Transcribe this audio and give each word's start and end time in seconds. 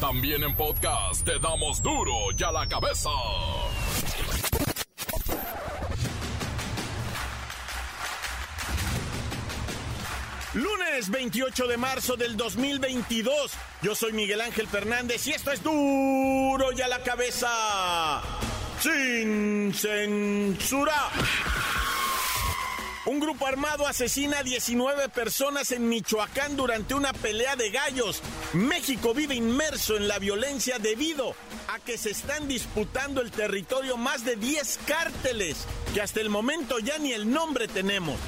También 0.00 0.44
en 0.44 0.54
podcast 0.54 1.24
te 1.24 1.40
damos 1.40 1.82
duro 1.82 2.12
y 2.36 2.42
a 2.44 2.52
la 2.52 2.68
cabeza. 2.68 3.10
Lunes 10.54 11.10
28 11.10 11.66
de 11.66 11.76
marzo 11.76 12.16
del 12.16 12.36
2022. 12.36 13.52
Yo 13.82 13.96
soy 13.96 14.12
Miguel 14.12 14.40
Ángel 14.40 14.68
Fernández 14.68 15.26
y 15.26 15.32
esto 15.32 15.50
es 15.50 15.64
duro 15.64 16.72
y 16.76 16.80
a 16.80 16.86
la 16.86 17.02
cabeza. 17.02 18.22
Sin 18.80 19.74
censura. 19.74 21.10
Un 23.08 23.20
grupo 23.20 23.46
armado 23.46 23.86
asesina 23.86 24.40
a 24.40 24.42
19 24.42 25.08
personas 25.08 25.72
en 25.72 25.88
Michoacán 25.88 26.58
durante 26.58 26.92
una 26.92 27.14
pelea 27.14 27.56
de 27.56 27.70
gallos. 27.70 28.20
México 28.52 29.14
vive 29.14 29.34
inmerso 29.34 29.96
en 29.96 30.08
la 30.08 30.18
violencia 30.18 30.78
debido 30.78 31.34
a 31.68 31.78
que 31.78 31.96
se 31.96 32.10
están 32.10 32.48
disputando 32.48 33.22
el 33.22 33.30
territorio 33.30 33.96
más 33.96 34.26
de 34.26 34.36
10 34.36 34.80
cárteles, 34.86 35.56
que 35.94 36.02
hasta 36.02 36.20
el 36.20 36.28
momento 36.28 36.80
ya 36.80 36.98
ni 36.98 37.12
el 37.14 37.32
nombre 37.32 37.66
tenemos. 37.66 38.20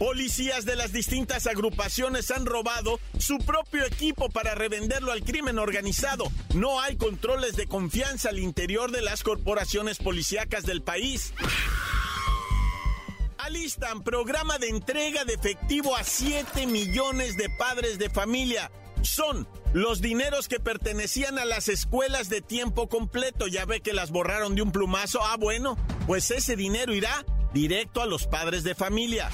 Policías 0.00 0.64
de 0.64 0.74
las 0.74 0.90
distintas 0.90 1.46
agrupaciones 1.46 2.32
han 2.32 2.46
robado 2.46 2.98
su 3.16 3.38
propio 3.38 3.84
equipo 3.84 4.28
para 4.28 4.56
revenderlo 4.56 5.12
al 5.12 5.22
crimen 5.22 5.60
organizado. 5.60 6.32
No 6.54 6.80
hay 6.80 6.96
controles 6.96 7.54
de 7.54 7.68
confianza 7.68 8.30
al 8.30 8.40
interior 8.40 8.90
de 8.90 9.02
las 9.02 9.22
corporaciones 9.22 9.98
policíacas 9.98 10.64
del 10.64 10.82
país 10.82 11.32
alistan 13.50 14.04
programa 14.04 14.58
de 14.58 14.68
entrega 14.68 15.24
de 15.24 15.34
efectivo 15.34 15.96
a 15.96 16.04
7 16.04 16.68
millones 16.68 17.36
de 17.36 17.50
padres 17.50 17.98
de 17.98 18.08
familia. 18.08 18.70
Son 19.02 19.48
los 19.72 20.00
dineros 20.00 20.46
que 20.46 20.60
pertenecían 20.60 21.36
a 21.36 21.44
las 21.44 21.68
escuelas 21.68 22.28
de 22.28 22.42
tiempo 22.42 22.88
completo. 22.88 23.48
Ya 23.48 23.64
ve 23.64 23.80
que 23.80 23.92
las 23.92 24.12
borraron 24.12 24.54
de 24.54 24.62
un 24.62 24.70
plumazo. 24.70 25.18
Ah, 25.24 25.36
bueno, 25.36 25.76
pues 26.06 26.30
ese 26.30 26.54
dinero 26.54 26.94
irá 26.94 27.24
directo 27.52 28.00
a 28.00 28.06
los 28.06 28.28
padres 28.28 28.62
de 28.62 28.76
familia. 28.76 29.28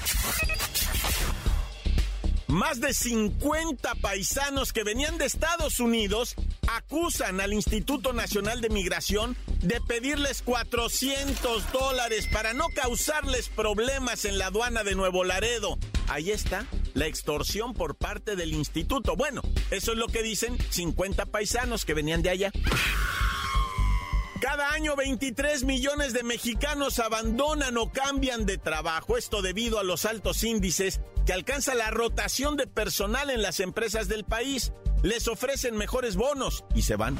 Más 2.47 2.79
de 2.79 2.93
50 2.93 3.95
paisanos 3.95 4.71
que 4.71 4.85
venían 4.85 5.17
de 5.17 5.25
Estados 5.25 5.81
Unidos 5.81 6.35
acusan 6.67 7.41
al 7.41 7.51
Instituto 7.51 8.13
Nacional 8.13 8.61
de 8.61 8.69
Migración 8.69 9.35
de 9.61 9.81
pedirles 9.81 10.41
400 10.43 11.71
dólares 11.73 12.27
para 12.31 12.53
no 12.53 12.69
causarles 12.69 13.49
problemas 13.49 14.23
en 14.23 14.37
la 14.37 14.47
aduana 14.47 14.85
de 14.85 14.95
Nuevo 14.95 15.25
Laredo. 15.25 15.77
Ahí 16.07 16.31
está 16.31 16.65
la 16.93 17.05
extorsión 17.05 17.73
por 17.73 17.95
parte 17.95 18.37
del 18.37 18.53
instituto. 18.53 19.17
Bueno, 19.17 19.41
eso 19.69 19.91
es 19.91 19.97
lo 19.97 20.07
que 20.07 20.23
dicen 20.23 20.57
50 20.69 21.25
paisanos 21.25 21.83
que 21.83 21.93
venían 21.93 22.21
de 22.21 22.29
allá. 22.29 22.51
Cada 24.41 24.71
año 24.71 24.95
23 24.95 25.63
millones 25.63 26.13
de 26.13 26.21
mexicanos 26.21 26.99
abandonan 26.99 27.75
o 27.77 27.91
cambian 27.91 28.45
de 28.45 28.57
trabajo, 28.57 29.17
esto 29.17 29.41
debido 29.41 29.79
a 29.79 29.83
los 29.83 30.05
altos 30.05 30.43
índices 30.43 30.99
que 31.25 31.33
alcanza 31.33 31.73
la 31.73 31.89
rotación 31.89 32.55
de 32.55 32.67
personal 32.67 33.31
en 33.31 33.41
las 33.41 33.59
empresas 33.59 34.07
del 34.07 34.25
país. 34.25 34.73
Les 35.01 35.27
ofrecen 35.27 35.75
mejores 35.75 36.15
bonos 36.15 36.65
y 36.75 36.83
se 36.83 36.95
van. 36.95 37.17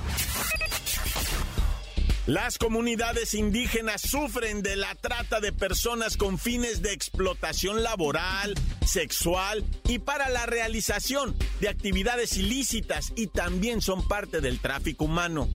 Las 2.28 2.58
comunidades 2.58 3.34
indígenas 3.34 4.02
sufren 4.02 4.62
de 4.62 4.76
la 4.76 4.94
trata 4.96 5.40
de 5.40 5.54
personas 5.54 6.18
con 6.18 6.38
fines 6.38 6.82
de 6.82 6.92
explotación 6.92 7.84
laboral, 7.84 8.54
sexual 8.86 9.64
y 9.88 10.00
para 10.00 10.30
la 10.30 10.46
realización 10.46 11.36
de 11.62 11.70
actividades 11.70 12.38
ilícitas 12.38 13.14
y 13.16 13.28
también 13.28 13.82
son 13.82 14.08
parte 14.08 14.42
del 14.42 14.60
tráfico 14.60 15.06
humano. 15.06 15.50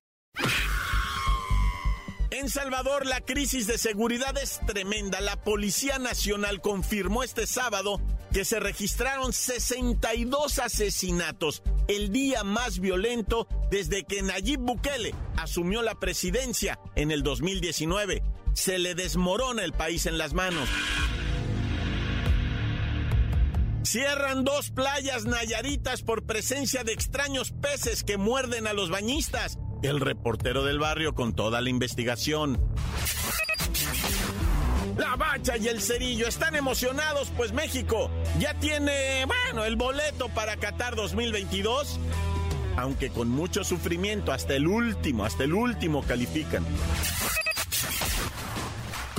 En 2.33 2.49
Salvador 2.49 3.05
la 3.05 3.21
crisis 3.21 3.67
de 3.67 3.77
seguridad 3.77 4.35
es 4.39 4.59
tremenda. 4.67 5.21
La 5.21 5.37
Policía 5.37 5.99
Nacional 5.99 6.63
confirmó 6.63 7.23
este 7.23 7.47
sábado 7.47 8.01
que 8.33 8.47
se 8.47 8.59
registraron 8.59 9.35
62 9.35 10.59
asesinatos, 10.59 11.63
el 11.89 12.11
día 12.11 12.43
más 12.43 12.79
violento 12.79 13.47
desde 13.71 14.05
que 14.05 14.23
Nayib 14.23 14.61
Bukele 14.61 15.15
asumió 15.37 15.83
la 15.83 15.95
presidencia 15.95 16.79
en 16.95 17.11
el 17.11 17.23
2019. 17.23 18.23
Se 18.55 18.79
le 18.79 18.95
desmorona 18.95 19.63
el 19.63 19.75
país 19.75 20.07
en 20.07 20.17
las 20.17 20.33
manos. 20.33 20.71
Cierran 23.83 24.43
dos 24.45 24.71
playas 24.71 25.27
nayaritas 25.27 26.01
por 26.01 26.25
presencia 26.25 26.83
de 26.83 26.95
extraños 26.95 27.53
peces 27.53 28.03
que 28.03 28.17
muerden 28.17 28.67
a 28.67 28.73
los 28.73 28.89
bañistas. 28.89 29.59
El 29.83 30.01
reportero 30.01 30.65
del 30.65 30.79
barrio 30.79 31.15
con 31.15 31.33
toda 31.35 31.61
la 31.61 31.69
investigación. 31.69 32.59
La 34.97 35.17
Bacha 35.17 35.57
y 35.57 35.67
el 35.67 35.81
Cerillo 35.81 36.29
están 36.29 36.55
emocionados, 36.55 37.33
pues 37.37 37.53
México 37.53 38.11
ya 38.39 38.55
tiene, 38.55 39.25
bueno, 39.27 39.65
el 39.65 39.75
boleto 39.77 40.29
para 40.29 40.57
Qatar 40.57 40.95
2022. 40.95 41.99
Aunque 42.77 43.11
con 43.11 43.29
mucho 43.29 43.65
sufrimiento, 43.65 44.33
hasta 44.33 44.55
el 44.55 44.67
último, 44.67 45.25
hasta 45.25 45.45
el 45.45 45.53
último 45.53 46.03
califican. 46.03 46.65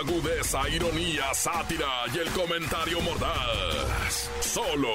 Agudeza, 0.00 0.66
ironía, 0.70 1.34
sátira 1.34 2.04
y 2.14 2.18
el 2.20 2.30
comentario 2.30 3.02
mordaz. 3.02 4.30
Solo 4.40 4.88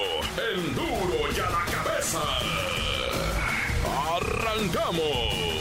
el 0.52 0.74
duro 0.74 1.32
y 1.32 1.40
a 1.40 1.50
la 1.52 1.66
cabeza. 1.72 2.22
¡Arrancamos! 4.16 5.56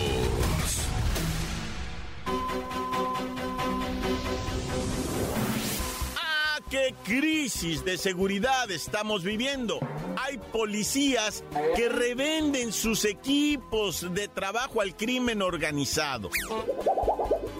qué 6.71 6.93
crisis 7.05 7.85
de 7.85 7.97
seguridad 7.97 8.69
estamos 8.69 9.23
viviendo. 9.23 9.79
Hay 10.17 10.39
policías 10.39 11.45
que 11.77 11.89
revenden 11.89 12.73
sus 12.73 13.05
equipos 13.05 14.13
de 14.13 14.27
trabajo 14.27 14.81
al 14.81 14.97
crimen 14.97 15.41
organizado. 15.41 16.31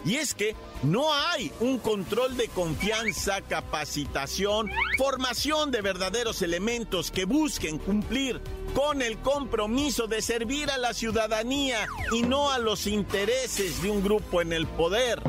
Y 0.05 0.17
es 0.17 0.35
que 0.35 0.55
no 0.83 1.15
hay 1.15 1.51
un 1.61 1.79
control 1.79 2.37
de 2.37 2.49
confianza, 2.49 3.41
capacitación, 3.41 4.71
formación 4.99 5.71
de 5.71 5.81
verdaderos 5.81 6.43
elementos 6.43 7.11
que 7.11 7.25
busquen 7.25 7.79
cumplir 7.79 8.41
con 8.75 9.01
el 9.01 9.19
compromiso 9.19 10.07
de 10.07 10.21
servir 10.21 10.71
a 10.71 10.79
la 10.79 10.93
ciudadanía 10.93 11.87
y 12.13 12.23
no 12.23 12.51
a 12.51 12.59
los 12.59 12.87
intereses 12.87 13.83
de 13.83 13.91
un 13.91 14.03
grupo 14.03 14.43
en 14.43 14.53
el 14.53 14.67
poder. 14.67 15.23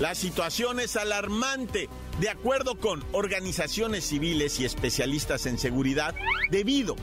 La 0.00 0.16
situación 0.16 0.80
es 0.80 0.96
alarmante, 0.96 1.88
de 2.18 2.28
acuerdo 2.28 2.78
con 2.80 3.04
organizaciones 3.12 4.04
civiles 4.04 4.58
y 4.58 4.64
especialistas 4.64 5.46
en 5.46 5.58
seguridad, 5.58 6.14
debido 6.50 6.96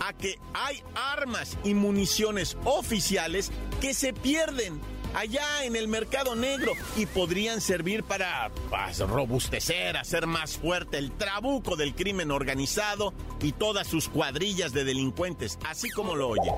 a 0.00 0.12
que 0.12 0.38
hay 0.52 0.82
armas 0.94 1.56
y 1.64 1.72
municiones 1.72 2.58
oficiales 2.64 3.50
que 3.80 3.94
se 3.94 4.12
pierden 4.12 4.80
allá 5.16 5.64
en 5.64 5.76
el 5.76 5.88
mercado 5.88 6.36
negro 6.36 6.72
y 6.94 7.06
podrían 7.06 7.62
servir 7.62 8.04
para 8.04 8.50
pues, 8.68 8.98
robustecer, 8.98 9.96
hacer 9.96 10.26
más 10.26 10.58
fuerte 10.58 10.98
el 10.98 11.10
trabuco 11.10 11.74
del 11.74 11.94
crimen 11.94 12.30
organizado 12.30 13.14
y 13.40 13.52
todas 13.52 13.86
sus 13.86 14.08
cuadrillas 14.08 14.74
de 14.74 14.84
delincuentes, 14.84 15.58
así 15.66 15.88
como 15.90 16.14
lo 16.14 16.28
oye. 16.28 16.52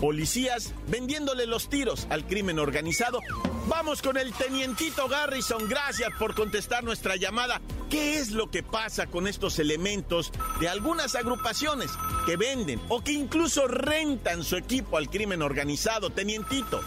Policías 0.00 0.72
vendiéndole 0.88 1.46
los 1.46 1.68
tiros 1.68 2.06
al 2.08 2.26
crimen 2.26 2.58
organizado. 2.58 3.20
Vamos 3.66 4.00
con 4.00 4.16
el 4.16 4.32
tenientito 4.32 5.06
Garrison, 5.06 5.68
gracias 5.68 6.08
por 6.18 6.34
contestar 6.34 6.82
nuestra 6.82 7.16
llamada. 7.16 7.60
¿Qué 7.90 8.18
es 8.18 8.30
lo 8.30 8.50
que 8.50 8.62
pasa 8.62 9.08
con 9.08 9.26
estos 9.26 9.58
elementos 9.58 10.32
de 10.58 10.68
algunas 10.70 11.16
agrupaciones 11.16 11.90
que 12.24 12.36
venden 12.36 12.80
o 12.88 13.02
que 13.02 13.12
incluso 13.12 13.68
rentan 13.68 14.42
su 14.42 14.56
equipo 14.56 14.96
al 14.96 15.10
crimen 15.10 15.42
organizado? 15.42 16.08
Tenientito. 16.08 16.80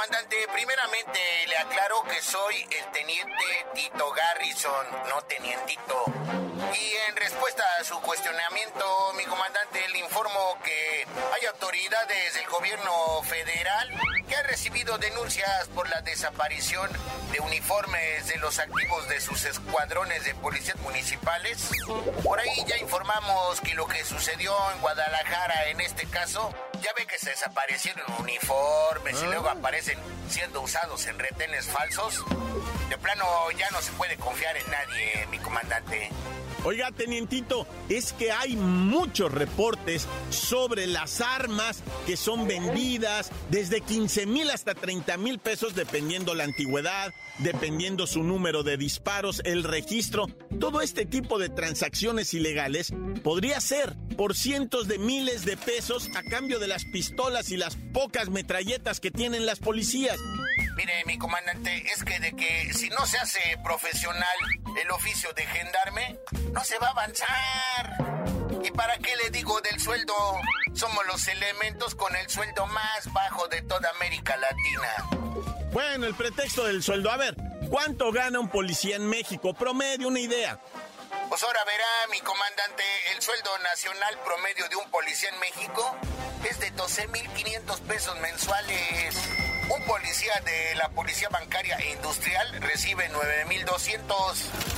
Comandante, 0.00 0.36
primeramente 0.54 1.20
le 1.46 1.58
aclaro 1.58 2.02
que 2.04 2.22
soy 2.22 2.66
el 2.70 2.90
teniente 2.90 3.44
Tito 3.74 4.10
Garrison, 4.10 4.86
no 5.10 5.20
tenientito. 5.24 6.04
Y 6.72 6.96
en 7.06 7.16
respuesta 7.16 7.62
a 7.78 7.84
su 7.84 8.00
cuestionamiento, 8.00 9.12
mi 9.18 9.24
comandante, 9.24 9.86
le 9.90 9.98
informo 9.98 10.56
que 10.64 11.06
hay 11.34 11.46
autoridades 11.48 12.32
del 12.32 12.46
gobierno 12.48 13.22
federal 13.24 13.90
que 14.26 14.36
han 14.36 14.46
recibido 14.46 14.96
denuncias 14.96 15.68
por 15.74 15.86
la 15.90 16.00
desaparición 16.00 16.90
de 17.32 17.40
uniformes 17.40 18.26
de 18.26 18.38
los 18.38 18.58
activos 18.58 19.06
de 19.06 19.20
sus 19.20 19.44
escuadrones 19.44 20.24
de 20.24 20.34
policías 20.36 20.78
municipales. 20.78 21.68
Por 22.24 22.40
ahí 22.40 22.64
ya 22.66 22.78
informamos 22.78 23.60
que 23.60 23.74
lo 23.74 23.86
que 23.86 24.02
sucedió 24.06 24.54
en 24.72 24.80
Guadalajara 24.80 25.66
en 25.66 25.82
este 25.82 26.06
caso, 26.06 26.54
ya 26.82 26.92
ve 26.96 27.06
que 27.06 27.18
se 27.18 27.30
desaparecieron 27.30 28.04
uniformes 28.18 29.22
y 29.22 29.26
luego 29.26 29.48
ah. 29.48 29.52
aparecen 29.52 29.98
siendo 30.28 30.60
usados 30.62 31.06
en 31.06 31.18
retenes 31.18 31.66
falsos. 31.66 32.24
De 32.88 32.98
plano 32.98 33.24
ya 33.56 33.70
no 33.70 33.80
se 33.80 33.92
puede 33.92 34.16
confiar 34.16 34.56
en 34.56 34.70
nadie, 34.70 35.26
mi 35.30 35.38
comandante. 35.38 36.10
Oiga, 36.62 36.90
tenientito, 36.90 37.66
es 37.88 38.12
que 38.12 38.32
hay 38.32 38.54
muchos 38.54 39.32
reportes 39.32 40.06
sobre 40.28 40.86
las 40.86 41.22
armas 41.22 41.82
que 42.06 42.18
son 42.18 42.46
vendidas 42.46 43.30
desde 43.48 43.80
15 43.80 44.26
mil 44.26 44.50
hasta 44.50 44.74
30 44.74 45.16
mil 45.16 45.38
pesos, 45.38 45.74
dependiendo 45.74 46.34
la 46.34 46.44
antigüedad, 46.44 47.14
dependiendo 47.38 48.06
su 48.06 48.22
número 48.22 48.62
de 48.62 48.76
disparos, 48.76 49.40
el 49.44 49.64
registro. 49.64 50.26
Todo 50.58 50.82
este 50.82 51.06
tipo 51.06 51.38
de 51.38 51.48
transacciones 51.48 52.34
ilegales 52.34 52.92
podría 53.24 53.58
ser 53.60 53.96
por 54.18 54.36
cientos 54.36 54.86
de 54.86 54.98
miles 54.98 55.46
de 55.46 55.56
pesos 55.56 56.10
a 56.14 56.22
cambio 56.22 56.58
de 56.58 56.68
las 56.68 56.84
pistolas 56.84 57.50
y 57.50 57.56
las 57.56 57.76
pocas 57.94 58.28
metralletas 58.28 59.00
que 59.00 59.10
tienen 59.10 59.46
las 59.46 59.60
policías. 59.60 60.18
Mire, 60.76 61.04
mi 61.06 61.18
comandante, 61.18 61.84
es 61.92 62.04
que 62.04 62.20
de 62.20 62.32
que 62.34 62.72
si 62.72 62.88
no 62.90 63.04
se 63.06 63.18
hace 63.18 63.40
profesional 63.64 64.24
el 64.76 64.90
oficio 64.90 65.32
de 65.32 65.46
gendarme, 65.46 66.18
no 66.52 66.64
se 66.64 66.78
va 66.78 66.88
a 66.88 66.90
avanzar. 66.90 67.96
¿Y 68.62 68.70
para 68.72 68.96
qué 68.98 69.16
le 69.16 69.30
digo 69.30 69.60
del 69.60 69.80
sueldo? 69.80 70.14
Somos 70.74 71.06
los 71.06 71.26
elementos 71.28 71.94
con 71.94 72.14
el 72.16 72.28
sueldo 72.28 72.66
más 72.66 73.12
bajo 73.12 73.48
de 73.48 73.62
toda 73.62 73.90
América 73.90 74.36
Latina. 74.36 75.20
Bueno, 75.72 76.06
el 76.06 76.14
pretexto 76.14 76.64
del 76.64 76.82
sueldo. 76.82 77.10
A 77.10 77.16
ver, 77.16 77.34
¿cuánto 77.68 78.12
gana 78.12 78.40
un 78.40 78.48
policía 78.48 78.96
en 78.96 79.06
México? 79.08 79.54
Promedio, 79.54 80.08
una 80.08 80.20
idea. 80.20 80.58
Pues 81.28 81.42
ahora 81.44 81.64
verá, 81.64 81.86
mi 82.10 82.20
comandante, 82.20 82.82
el 83.14 83.22
sueldo 83.22 83.56
nacional 83.58 84.18
promedio 84.24 84.68
de 84.68 84.76
un 84.76 84.90
policía 84.90 85.28
en 85.28 85.38
México 85.38 85.96
es 86.48 86.58
de 86.58 86.72
12.500 86.74 87.80
pesos 87.82 88.18
mensuales. 88.20 89.49
Un 89.70 89.82
policía 89.84 90.34
de 90.44 90.74
la 90.74 90.88
Policía 90.88 91.28
Bancaria 91.28 91.76
e 91.76 91.92
Industrial 91.92 92.60
recibe 92.60 93.08
9.200. 93.08 94.02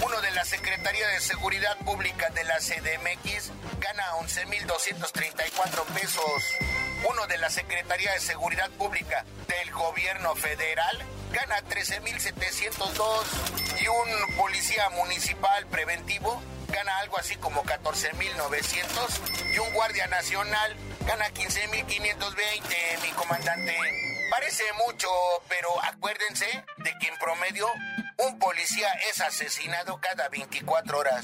Uno 0.05 0.21
de 0.21 0.31
la 0.33 0.45
Secretaría 0.45 1.09
de 1.09 1.21
Seguridad 1.21 1.79
Pública 1.79 2.29
de 2.29 2.45
la 2.45 2.59
CDMX 2.59 3.53
gana 3.81 4.05
11.234 4.21 5.85
pesos. 5.95 6.43
Uno 7.09 7.27
de 7.27 7.39
la 7.39 7.49
Secretaría 7.49 8.13
de 8.13 8.21
Seguridad 8.21 8.69
Pública 8.73 9.25
del 9.49 9.73
Gobierno 9.73 10.35
Federal 10.35 10.99
gana 11.33 11.63
13.702. 11.63 13.81
Y 13.81 13.89
un 13.89 14.37
policía 14.37 14.91
municipal 14.91 15.67
preventivo 15.69 16.43
gana 16.69 16.99
algo 16.99 17.19
así 17.19 17.37
como 17.37 17.65
14.900. 17.65 19.55
Y 19.55 19.59
un 19.59 19.73
guardia 19.73 20.07
nacional 20.09 20.77
gana 21.07 21.31
15.520, 21.31 23.03
mi 23.03 23.11
comandante. 23.13 24.12
Parece 24.33 24.65
mucho, 24.87 25.09
pero 25.47 25.69
acuérdense 25.85 26.47
de 26.79 26.99
que 26.99 27.09
en 27.09 27.19
promedio 27.19 27.67
un 28.17 28.39
policía 28.39 28.91
es 29.11 29.21
asesinado 29.21 30.01
cada 30.01 30.31
24 30.31 30.99
horas. 30.99 31.23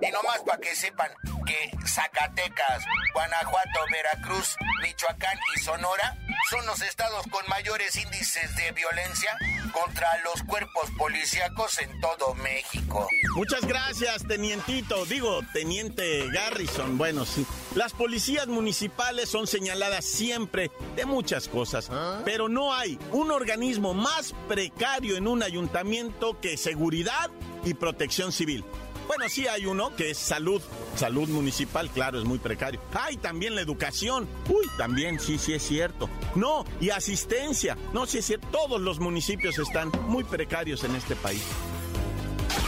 Y 0.00 0.10
nomás 0.10 0.40
para 0.40 0.58
que 0.58 0.74
sepan 0.74 1.10
que 1.44 1.70
Zacatecas, 1.86 2.82
Guanajuato, 3.12 3.80
Veracruz, 3.92 4.56
Michoacán 4.80 5.38
y 5.54 5.60
Sonora 5.60 6.16
son 6.48 6.64
los 6.66 6.80
estados 6.82 7.24
con 7.30 7.44
mayores 7.48 7.96
índices 7.96 8.54
de 8.56 8.72
violencia 8.72 9.36
contra 9.72 10.06
los 10.22 10.42
cuerpos 10.44 10.90
policíacos 10.96 11.78
en 11.78 12.00
todo 12.00 12.34
México. 12.34 13.08
Muchas 13.34 13.66
gracias, 13.66 14.26
tenientito. 14.26 15.04
Digo, 15.06 15.40
teniente 15.52 16.28
Garrison. 16.30 16.98
Bueno, 16.98 17.24
sí. 17.24 17.44
Las 17.74 17.92
policías 17.92 18.46
municipales 18.46 19.28
son 19.28 19.46
señaladas 19.46 20.04
siempre 20.04 20.70
de 20.94 21.04
muchas 21.04 21.48
cosas, 21.48 21.88
¿Ah? 21.90 22.22
pero 22.24 22.48
no 22.48 22.74
hay 22.74 22.98
un 23.12 23.30
organismo 23.30 23.94
más 23.94 24.34
precario 24.48 25.16
en 25.16 25.26
un 25.26 25.42
ayuntamiento 25.42 26.40
que 26.40 26.56
seguridad 26.56 27.30
y 27.64 27.74
protección 27.74 28.32
civil. 28.32 28.64
Bueno, 29.06 29.28
sí 29.28 29.46
hay 29.46 29.66
uno 29.66 29.94
que 29.94 30.10
es 30.10 30.18
salud. 30.18 30.60
Salud 30.96 31.28
municipal, 31.28 31.90
claro, 31.90 32.18
es 32.18 32.24
muy 32.24 32.38
precario. 32.38 32.80
Hay 32.94 33.16
también 33.16 33.54
la 33.54 33.60
educación. 33.60 34.28
Uy, 34.48 34.66
también, 34.76 35.20
sí, 35.20 35.38
sí 35.38 35.52
es 35.52 35.62
cierto. 35.62 36.08
No, 36.34 36.64
y 36.80 36.90
asistencia. 36.90 37.76
No, 37.92 38.06
sí 38.06 38.18
es 38.18 38.26
cierto. 38.26 38.48
Todos 38.48 38.80
los 38.80 38.98
municipios 38.98 39.58
están 39.58 39.90
muy 40.08 40.24
precarios 40.24 40.84
en 40.84 40.96
este 40.96 41.14
país. 41.16 41.42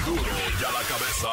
Duro 0.06 0.23
ya 0.61 0.70
la 0.73 0.82
cabeza. 0.82 1.29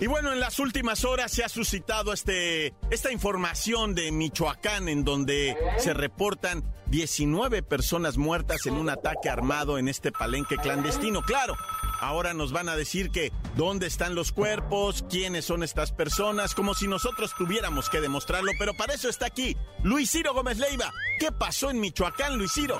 Y 0.00 0.06
bueno, 0.06 0.32
en 0.32 0.40
las 0.40 0.58
últimas 0.58 1.04
horas 1.04 1.30
se 1.30 1.44
ha 1.44 1.48
suscitado 1.50 2.14
este, 2.14 2.72
esta 2.90 3.12
información 3.12 3.94
de 3.94 4.10
Michoacán 4.10 4.88
en 4.88 5.04
donde 5.04 5.58
se 5.76 5.92
reportan 5.92 6.64
19 6.90 7.62
personas 7.62 8.18
muertas 8.18 8.66
en 8.66 8.74
un 8.74 8.90
ataque 8.90 9.30
armado 9.30 9.78
en 9.78 9.86
este 9.88 10.10
palenque 10.10 10.56
clandestino. 10.56 11.22
Claro, 11.22 11.54
ahora 12.00 12.34
nos 12.34 12.52
van 12.52 12.68
a 12.68 12.74
decir 12.74 13.10
que 13.10 13.32
dónde 13.54 13.86
están 13.86 14.16
los 14.16 14.32
cuerpos, 14.32 15.04
quiénes 15.08 15.44
son 15.44 15.62
estas 15.62 15.92
personas, 15.92 16.54
como 16.54 16.74
si 16.74 16.88
nosotros 16.88 17.32
tuviéramos 17.38 17.88
que 17.88 18.00
demostrarlo, 18.00 18.50
pero 18.58 18.74
para 18.74 18.94
eso 18.94 19.08
está 19.08 19.26
aquí 19.26 19.56
Luis 19.84 20.10
Ciro 20.10 20.34
Gómez 20.34 20.58
Leiva. 20.58 20.92
¿Qué 21.20 21.30
pasó 21.30 21.70
en 21.70 21.78
Michoacán, 21.78 22.36
Luis 22.36 22.52
Ciro? 22.52 22.78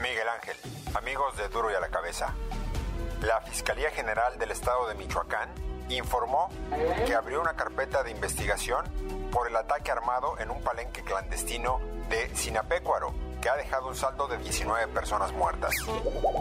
Miguel 0.00 0.28
Ángel, 0.28 0.56
amigos 0.94 1.36
de 1.36 1.48
Duro 1.48 1.72
y 1.72 1.74
a 1.74 1.80
la 1.80 1.88
Cabeza. 1.88 2.32
La 3.22 3.40
Fiscalía 3.40 3.90
General 3.90 4.38
del 4.38 4.52
Estado 4.52 4.88
de 4.88 4.94
Michoacán 4.94 5.48
informó 5.88 6.48
que 7.06 7.14
abrió 7.14 7.40
una 7.40 7.54
carpeta 7.54 8.04
de 8.04 8.12
investigación 8.12 8.84
por 9.38 9.46
el 9.46 9.54
ataque 9.54 9.92
armado 9.92 10.36
en 10.40 10.50
un 10.50 10.60
palenque 10.64 11.04
clandestino 11.04 11.78
de 12.08 12.34
Sinapecuaro, 12.34 13.14
que 13.40 13.48
ha 13.48 13.54
dejado 13.54 13.86
un 13.86 13.94
saldo 13.94 14.26
de 14.26 14.36
19 14.36 14.88
personas 14.88 15.30
muertas. 15.30 15.76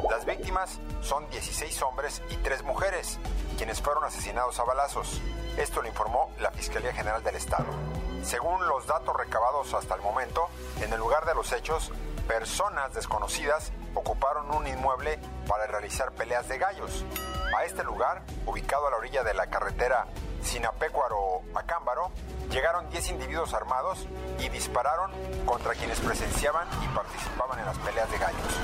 Las 0.10 0.26
víctimas 0.26 0.80
son 1.02 1.30
16 1.30 1.80
hombres 1.84 2.24
y 2.32 2.38
3 2.38 2.64
mujeres, 2.64 3.20
quienes 3.56 3.84
fueron 3.84 4.04
asesinados 4.04 4.60
a 4.60 4.64
balazos. 4.64 5.22
Esto 5.58 5.84
lo 5.84 5.88
informó 5.88 6.32
la 6.40 6.50
Fiscalía 6.50 6.92
General 6.92 7.22
del 7.24 7.36
Estado. 7.36 7.68
Según 8.24 8.68
los 8.68 8.88
datos 8.88 9.16
recabados 9.16 9.76
hasta 9.76 9.94
el 9.94 10.02
momento, 10.02 10.48
en 10.82 10.92
el 10.92 11.00
lugar 11.00 11.24
de 11.26 11.36
los 11.36 11.52
hechos, 11.52 11.92
personas 12.28 12.96
desconocidas 12.96 13.74
ocuparon 13.94 14.50
un 14.56 14.66
inmueble 14.66 15.20
para 15.48 15.68
realizar 15.68 16.14
peleas 16.14 16.48
de 16.48 16.58
gallos. 16.58 17.06
A 17.56 17.64
este 17.64 17.84
lugar, 17.84 18.24
ubicado 18.48 18.88
a 18.88 18.90
la 18.90 18.98
orilla 18.98 19.24
de 19.24 19.36
la 19.36 19.52
carretera 19.52 20.08
Sinapecuaro-Acámbaro, 20.48 22.12
llegaron 22.50 22.90
10 22.90 23.10
individuos 23.10 23.54
armados 23.54 24.08
y 24.40 24.50
dispararon 24.50 25.12
contra 25.46 25.74
quienes 25.74 26.00
presenciaban 26.00 26.68
y 26.84 26.88
participaban 26.96 27.60
en 27.60 27.66
las 27.66 27.78
peleas 27.80 28.10
de 28.10 28.18
gallos. 28.18 28.60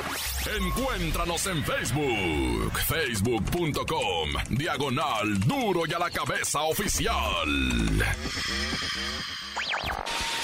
Encuéntranos 0.59 1.47
en 1.47 1.63
Facebook, 1.63 2.79
facebook.com, 2.79 4.29
diagonal 4.49 5.39
duro 5.47 5.83
y 5.87 5.93
a 5.93 5.99
la 5.99 6.09
cabeza 6.09 6.61
oficial. 6.63 7.47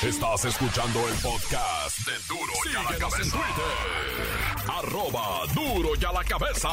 Estás 0.01 0.45
escuchando 0.45 1.07
el 1.07 1.15
podcast 1.15 1.97
de 2.05 2.13
Duro 2.27 2.53
y 2.71 2.75
a 2.75 2.83
la 2.83 2.97
cabeza. 2.97 3.21
En 3.21 3.31
Twitter, 3.31 4.69
arroba 4.69 5.45
duro 5.53 5.89
y 5.99 6.05
a 6.05 6.11
la 6.11 6.23
cabeza. 6.23 6.69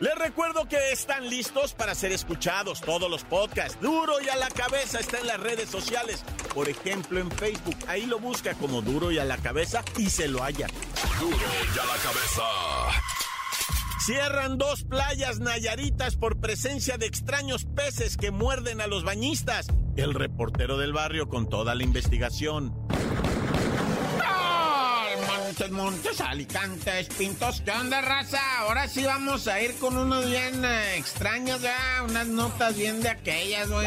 Les 0.00 0.14
recuerdo 0.16 0.68
que 0.68 0.92
están 0.92 1.30
listos 1.30 1.74
para 1.74 1.94
ser 1.94 2.12
escuchados 2.12 2.80
todos 2.80 3.08
los 3.08 3.24
podcasts. 3.24 3.80
Duro 3.80 4.20
y 4.20 4.28
a 4.28 4.36
la 4.36 4.48
cabeza 4.50 4.98
está 4.98 5.20
en 5.20 5.28
las 5.28 5.40
redes 5.40 5.70
sociales. 5.70 6.24
Por 6.52 6.68
ejemplo, 6.68 7.20
en 7.20 7.30
Facebook. 7.30 7.76
Ahí 7.86 8.06
lo 8.06 8.18
busca 8.18 8.54
como 8.54 8.82
Duro 8.82 9.12
y 9.12 9.18
a 9.18 9.24
la 9.24 9.38
cabeza 9.38 9.82
y 9.96 10.10
se 10.10 10.28
lo 10.28 10.42
halla. 10.42 10.66
Duro 11.20 11.36
y 11.36 11.78
a 11.78 11.84
la 11.84 11.96
cabeza. 12.02 13.11
Cierran 14.04 14.58
dos 14.58 14.82
playas 14.82 15.38
nayaritas 15.38 16.16
por 16.16 16.40
presencia 16.40 16.98
de 16.98 17.06
extraños 17.06 17.66
peces 17.66 18.16
que 18.16 18.32
muerden 18.32 18.80
a 18.80 18.88
los 18.88 19.04
bañistas. 19.04 19.68
El 19.96 20.14
reportero 20.14 20.76
del 20.76 20.92
barrio 20.92 21.28
con 21.28 21.48
toda 21.48 21.76
la 21.76 21.84
investigación. 21.84 22.74
Montes, 25.28 25.70
Montes, 25.70 26.20
Alicantes, 26.20 27.08
Pintos. 27.16 27.60
¿Qué 27.60 27.70
onda, 27.70 28.00
raza? 28.00 28.40
Ahora 28.58 28.88
sí 28.88 29.04
vamos 29.04 29.46
a 29.46 29.60
ir 29.60 29.76
con 29.76 29.96
unos 29.96 30.28
bien 30.28 30.64
eh, 30.64 30.96
extraños, 30.96 31.60
ya, 31.62 32.02
unas 32.02 32.26
notas 32.26 32.76
bien 32.76 33.02
de 33.02 33.10
aquellas, 33.10 33.68
güey. 33.68 33.86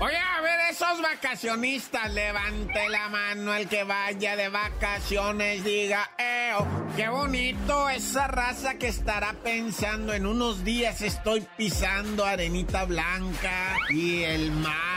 Oye, 0.00 0.16
a 0.16 0.40
ver, 0.40 0.58
esos 0.70 1.00
vacacionistas, 1.00 2.12
levante 2.12 2.88
la 2.88 3.08
mano 3.08 3.54
el 3.54 3.68
que 3.68 3.84
vaya 3.84 4.34
de 4.34 4.48
vacaciones, 4.48 5.62
diga, 5.62 6.10
eh, 6.18 6.52
qué 6.96 7.08
bonito 7.08 7.88
esa 7.88 8.26
raza 8.26 8.74
que 8.74 8.88
estará 8.88 9.34
pensando 9.44 10.12
en 10.12 10.26
unos 10.26 10.64
días 10.64 11.00
estoy 11.00 11.46
pisando 11.56 12.24
arenita 12.24 12.84
blanca 12.84 13.76
y 13.88 14.24
el 14.24 14.50
mar 14.50 14.93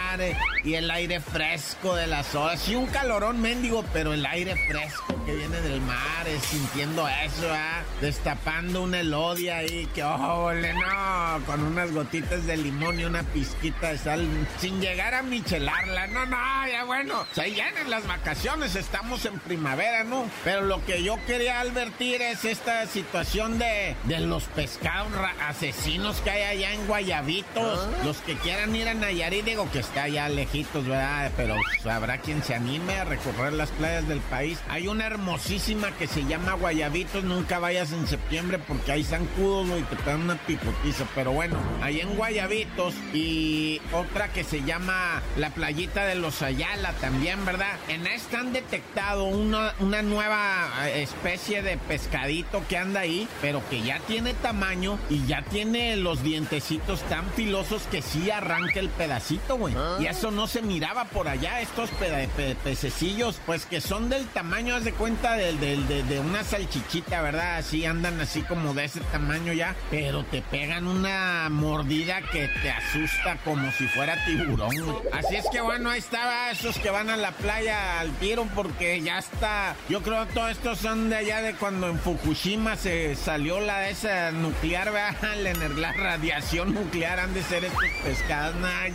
y 0.63 0.75
el 0.75 0.89
aire 0.89 1.19
fresco 1.19 1.95
de 1.95 2.07
las 2.07 2.33
olas. 2.33 2.67
Y 2.69 2.75
un 2.75 2.87
calorón 2.87 3.41
mendigo, 3.41 3.83
pero 3.93 4.13
el 4.13 4.25
aire 4.25 4.55
fresco 4.67 5.17
que 5.25 5.35
viene 5.35 5.59
del 5.61 5.81
mar, 5.81 6.27
es 6.27 6.41
sintiendo 6.43 7.07
eso, 7.07 7.49
¿ah? 7.51 7.81
Destapando 7.99 8.83
un 8.83 8.95
elodia 8.95 9.57
ahí, 9.57 9.87
que 9.93 10.03
ojo, 10.03 10.53
no, 10.53 11.45
con 11.45 11.63
unas 11.63 11.91
gotitas 11.91 12.45
de 12.45 12.55
limón 12.55 12.99
y 12.99 13.05
una 13.05 13.23
pizquita 13.23 13.89
de 13.89 13.97
sal, 13.97 14.25
sin 14.59 14.79
llegar 14.79 15.13
a 15.13 15.23
michelarla. 15.23 16.07
No, 16.07 16.25
no, 16.25 16.37
ya 16.71 16.85
bueno, 16.85 17.25
se 17.33 17.51
llenen 17.51 17.89
las 17.89 18.07
vacaciones, 18.07 18.75
estamos 18.75 19.25
en 19.25 19.37
primavera, 19.39 20.05
¿no? 20.05 20.29
Pero 20.45 20.61
lo 20.61 20.83
que 20.85 21.03
yo 21.03 21.17
quería 21.25 21.59
advertir 21.59 22.21
es 22.21 22.45
esta 22.45 22.85
situación 22.85 23.59
de, 23.59 23.95
de 24.05 24.19
los 24.21 24.45
pescados 24.45 25.11
asesinos 25.45 26.21
que 26.21 26.29
hay 26.29 26.43
allá 26.43 26.73
en 26.73 26.87
Guayabitos. 26.87 27.87
Los 28.05 28.17
que 28.17 28.35
quieran 28.35 28.75
ir 28.75 28.87
a 28.87 28.93
Nayarit, 28.93 29.45
digo 29.45 29.69
que 29.71 29.79
está 29.79 29.96
allá 29.99 30.29
lejitos, 30.29 30.85
¿verdad? 30.87 31.31
Pero 31.35 31.55
habrá 31.89 32.17
quien 32.19 32.43
se 32.43 32.55
anime 32.55 32.99
a 32.99 33.05
recorrer 33.05 33.53
las 33.53 33.69
playas 33.71 34.07
del 34.07 34.19
país. 34.19 34.59
Hay 34.69 34.87
una 34.87 35.05
hermosísima 35.05 35.91
que 35.91 36.07
se 36.07 36.25
llama 36.25 36.53
Guayabitos, 36.53 37.23
nunca 37.23 37.59
vayas 37.59 37.91
en 37.91 38.07
septiembre 38.07 38.59
porque 38.59 38.91
hay 38.91 39.03
zancudos 39.03 39.79
y 39.79 39.83
te 39.83 40.03
dan 40.03 40.21
una 40.21 40.35
picotiza. 40.35 41.05
Pero 41.15 41.31
bueno, 41.31 41.57
ahí 41.81 41.99
en 41.99 42.15
Guayabitos 42.15 42.93
y 43.13 43.81
otra 43.91 44.29
que 44.29 44.43
se 44.43 44.63
llama 44.63 45.21
la 45.35 45.49
playita 45.51 46.05
de 46.05 46.15
los 46.15 46.41
Ayala 46.41 46.93
también, 46.93 47.45
¿verdad? 47.45 47.77
En 47.87 48.07
esta 48.07 48.39
han 48.39 48.53
detectado 48.53 49.25
una, 49.25 49.73
una 49.79 50.01
nueva 50.01 50.69
eh, 50.85 51.03
especie 51.03 51.61
de 51.61 51.77
pescadito 51.77 52.63
que 52.67 52.77
anda 52.77 53.01
ahí, 53.01 53.27
pero 53.41 53.61
que 53.69 53.81
ya 53.81 53.99
tiene 53.99 54.33
tamaño 54.33 54.97
y 55.09 55.25
ya 55.25 55.43
tiene 55.43 55.95
los 55.97 56.23
dientecitos 56.23 57.01
tan 57.03 57.29
filosos 57.31 57.83
que 57.91 58.01
sí 58.01 58.29
arranca 58.29 58.79
el 58.79 58.89
pedacito, 58.89 59.57
güey. 59.57 59.73
Y 59.99 60.05
eso 60.05 60.31
no 60.31 60.47
se 60.47 60.61
miraba 60.61 61.05
por 61.05 61.27
allá, 61.27 61.61
estos 61.61 61.89
pe 61.91 62.27
pe 62.35 62.55
pececillos, 62.63 63.39
pues 63.45 63.65
que 63.65 63.81
son 63.81 64.09
del 64.09 64.25
tamaño, 64.27 64.75
haz 64.75 64.83
de 64.83 64.93
cuenta, 64.93 65.35
del, 65.35 65.59
del, 65.59 65.87
de, 65.87 66.03
de 66.03 66.19
una 66.19 66.43
salchichita, 66.43 67.21
¿verdad? 67.21 67.57
Así 67.57 67.85
andan 67.85 68.19
así 68.19 68.41
como 68.41 68.73
de 68.73 68.85
ese 68.85 68.99
tamaño 69.11 69.53
ya, 69.53 69.75
pero 69.89 70.23
te 70.23 70.41
pegan 70.41 70.87
una 70.87 71.47
mordida 71.49 72.21
que 72.21 72.47
te 72.61 72.69
asusta 72.69 73.37
como 73.43 73.71
si 73.71 73.87
fuera 73.87 74.23
tiburón. 74.25 74.71
Así 75.13 75.35
es 75.35 75.45
que 75.51 75.61
bueno, 75.61 75.89
ahí 75.89 75.99
estaba 75.99 76.51
esos 76.51 76.77
que 76.79 76.89
van 76.89 77.09
a 77.09 77.17
la 77.17 77.31
playa 77.31 77.99
al 77.99 78.11
tiro 78.17 78.47
porque 78.55 79.01
ya 79.01 79.19
está. 79.19 79.75
Yo 79.89 80.01
creo 80.01 80.27
que 80.27 80.33
todos 80.33 80.51
estos 80.51 80.79
son 80.79 81.09
de 81.09 81.17
allá 81.17 81.41
de 81.41 81.53
cuando 81.55 81.87
en 81.87 81.99
Fukushima 81.99 82.75
se 82.75 83.15
salió 83.15 83.59
la 83.59 83.89
esa 83.89 84.31
nuclear, 84.31 84.91
¿verdad? 84.91 85.15
La, 85.37 85.53
la 85.69 85.93
radiación 85.93 86.73
nuclear 86.73 87.19
han 87.19 87.33
de 87.33 87.43
ser 87.43 87.65
estos 87.65 87.83
pescados, 88.03 88.55
nada, 88.55 88.89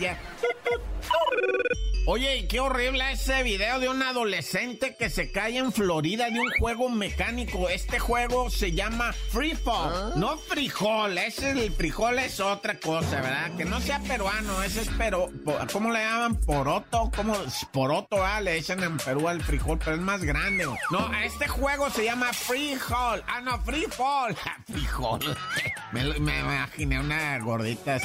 Oh! 1.11 1.59
Oye, 2.05 2.39
y 2.39 2.49
qué 2.49 2.59
horrible 2.59 3.13
ese 3.13 3.45
video 3.45 3.79
de 3.79 3.89
un 3.89 4.03
adolescente 4.03 4.97
que 4.99 5.09
se 5.09 5.31
cae 5.31 5.59
en 5.59 5.73
Florida 5.73 6.29
de 6.31 6.41
un 6.41 6.51
juego 6.59 6.89
mecánico. 6.89 7.69
Este 7.69 8.01
juego 8.01 8.51
se 8.51 8.73
llama 8.73 9.13
Free 9.13 9.55
Fall, 9.55 10.19
no 10.19 10.37
frijol. 10.37 11.17
Ese 11.17 11.53
el 11.53 11.71
frijol 11.71 12.19
es 12.19 12.41
otra 12.41 12.81
cosa, 12.81 13.21
¿verdad? 13.21 13.57
Que 13.57 13.65
no 13.65 13.81
sea 13.81 14.01
peruano, 14.01 14.65
ese 14.65 14.81
es 14.81 14.91
pero 14.99 15.31
¿cómo 15.73 15.93
le 15.93 16.01
llaman? 16.01 16.35
Poroto, 16.41 17.09
¿cómo? 17.15 17.37
Poroto, 17.73 18.25
ah, 18.25 18.41
le 18.41 18.55
dicen 18.55 18.83
en 18.83 18.97
Perú 18.97 19.29
al 19.29 19.41
frijol, 19.41 19.79
pero 19.79 19.95
es 19.95 20.03
más 20.03 20.25
grande. 20.25 20.67
No, 20.91 21.15
este 21.23 21.47
juego 21.47 21.89
se 21.89 22.05
llama 22.05 22.33
Free 22.33 22.75
Fall. 22.75 23.23
Ah, 23.29 23.41
no, 23.41 23.61
Free 23.61 23.87
Fall. 23.89 24.37
frijol. 24.67 25.21
me, 25.93 26.03
me, 26.19 26.41
imaginé 26.41 26.99
una 26.99 27.39
gordita, 27.39 28.01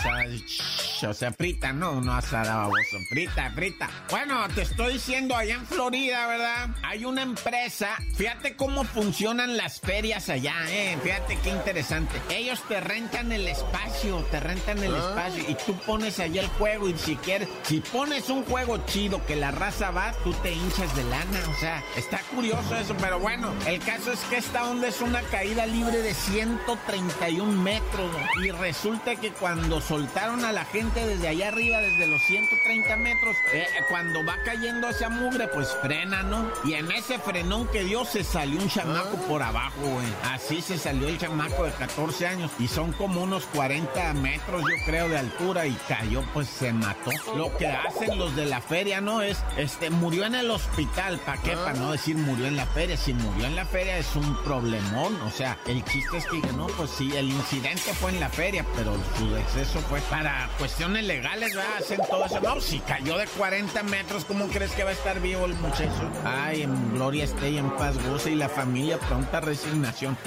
o 1.01 1.13
sea, 1.13 1.31
frita, 1.31 1.73
no, 1.73 1.99
no 1.99 2.13
asada, 2.13 2.57
baboso. 2.57 2.97
Frita, 3.09 3.49
frita. 3.55 3.86
Bueno, 4.09 4.47
te 4.55 4.61
estoy 4.61 4.93
diciendo, 4.93 5.35
allá 5.35 5.55
en 5.55 5.65
Florida, 5.65 6.27
¿verdad? 6.27 6.69
Hay 6.83 7.05
una 7.05 7.21
empresa, 7.21 7.97
fíjate 8.15 8.55
cómo 8.55 8.83
funcionan 8.83 9.57
las 9.57 9.79
ferias 9.79 10.29
allá, 10.29 10.55
¿eh? 10.69 10.97
Fíjate 11.03 11.37
qué 11.43 11.49
interesante. 11.49 12.21
Ellos 12.29 12.61
te 12.67 12.79
rentan 12.79 13.31
el 13.31 13.47
espacio, 13.47 14.25
te 14.31 14.39
rentan 14.39 14.83
el 14.83 14.95
espacio 14.95 15.43
y 15.47 15.55
tú 15.65 15.77
pones 15.85 16.19
allá 16.19 16.41
el 16.41 16.47
juego 16.47 16.87
y 16.89 16.97
si 16.97 17.15
quieres, 17.17 17.49
si 17.63 17.79
pones 17.79 18.29
un 18.29 18.43
juego 18.45 18.77
chido 18.85 19.25
que 19.25 19.35
la 19.35 19.51
raza 19.51 19.91
va, 19.91 20.13
tú 20.23 20.33
te 20.33 20.53
hinchas 20.53 20.95
de 20.95 21.03
lana, 21.03 21.39
o 21.49 21.59
sea, 21.59 21.83
está 21.95 22.19
curioso 22.33 22.75
eso, 22.75 22.95
pero 22.99 23.19
bueno, 23.19 23.53
el 23.65 23.79
caso 23.79 24.11
es 24.11 24.19
que 24.29 24.37
esta 24.37 24.65
onda 24.69 24.87
es 24.87 25.01
una 25.01 25.21
caída 25.23 25.65
libre 25.65 26.01
de 26.01 26.13
131 26.13 27.51
metros 27.61 28.11
y 28.43 28.51
resulta 28.51 29.15
que 29.15 29.31
cuando 29.31 29.81
soltaron 29.81 30.45
a 30.45 30.51
la 30.51 30.65
gente 30.65 31.05
desde 31.05 31.27
allá 31.27 31.49
arriba, 31.49 31.79
desde 31.79 32.07
los 32.07 32.21
130 32.23 32.95
metros, 32.97 33.35
eh, 33.53 33.67
cuando 33.85 34.23
va 34.23 34.37
cayendo 34.43 34.89
esa 34.89 35.09
mugre, 35.09 35.47
pues 35.47 35.75
frena, 35.81 36.23
¿no? 36.23 36.49
Y 36.63 36.73
en 36.73 36.91
ese 36.91 37.19
frenón 37.19 37.67
que 37.67 37.83
dio 37.83 38.05
se 38.05 38.23
salió 38.23 38.59
un 38.59 38.69
chamaco 38.69 39.17
por 39.27 39.41
abajo, 39.41 39.81
güey. 39.81 40.07
Así 40.23 40.61
se 40.61 40.77
salió 40.77 41.07
el 41.07 41.17
chamaco 41.17 41.63
de 41.65 41.71
14 41.71 42.27
años 42.27 42.51
y 42.59 42.67
son 42.67 42.91
como 42.93 43.21
unos 43.21 43.45
40 43.47 44.13
metros, 44.15 44.61
yo 44.61 44.85
creo, 44.85 45.09
de 45.09 45.17
altura 45.17 45.67
y 45.67 45.73
cayó, 45.87 46.23
pues 46.33 46.47
se 46.47 46.73
mató. 46.73 47.11
Lo 47.35 47.55
que 47.57 47.67
hacen 47.67 48.17
los 48.17 48.35
de 48.35 48.45
la 48.45 48.61
feria, 48.61 49.01
¿no? 49.01 49.21
Es, 49.21 49.43
este, 49.57 49.89
murió 49.89 50.25
en 50.25 50.35
el 50.35 50.49
hospital, 50.49 51.19
¿para 51.19 51.41
qué? 51.41 51.51
Para 51.51 51.73
no 51.73 51.91
decir 51.91 52.15
murió 52.15 52.47
en 52.47 52.55
la 52.55 52.65
feria. 52.65 52.97
Si 52.97 53.13
murió 53.13 53.45
en 53.45 53.55
la 53.55 53.65
feria 53.65 53.97
es 53.97 54.15
un 54.15 54.35
problemón, 54.43 55.15
o 55.21 55.31
sea, 55.31 55.57
el 55.67 55.83
chiste 55.85 56.17
es 56.17 56.25
que, 56.25 56.41
no, 56.53 56.67
pues 56.67 56.89
sí, 56.91 57.15
el 57.15 57.29
incidente 57.29 57.93
fue 57.93 58.11
en 58.11 58.19
la 58.19 58.29
feria, 58.29 58.65
pero 58.75 58.95
su 59.17 59.29
deceso 59.31 59.79
fue 59.81 60.01
para 60.01 60.49
cuestiones 60.57 61.03
legales, 61.05 61.55
¿verdad? 61.55 61.77
Hacen 61.79 62.01
todo 62.09 62.25
eso. 62.25 62.39
No, 62.41 62.59
si 62.61 62.79
cayó 62.79 63.17
de 63.17 63.27
40 63.27 63.66
metros, 63.83 64.25
¿cómo 64.25 64.47
crees 64.47 64.71
que 64.71 64.83
va 64.83 64.89
a 64.89 64.93
estar 64.93 65.19
vivo 65.19 65.45
el 65.45 65.53
muchacho? 65.55 66.09
Ay, 66.25 66.63
en 66.63 66.93
gloria 66.93 67.23
esté 67.23 67.57
en 67.57 67.69
paz 67.71 67.95
goce 68.09 68.31
y 68.31 68.35
la 68.35 68.49
familia 68.49 68.99
pronta 68.99 69.39
resignación. 69.39 70.17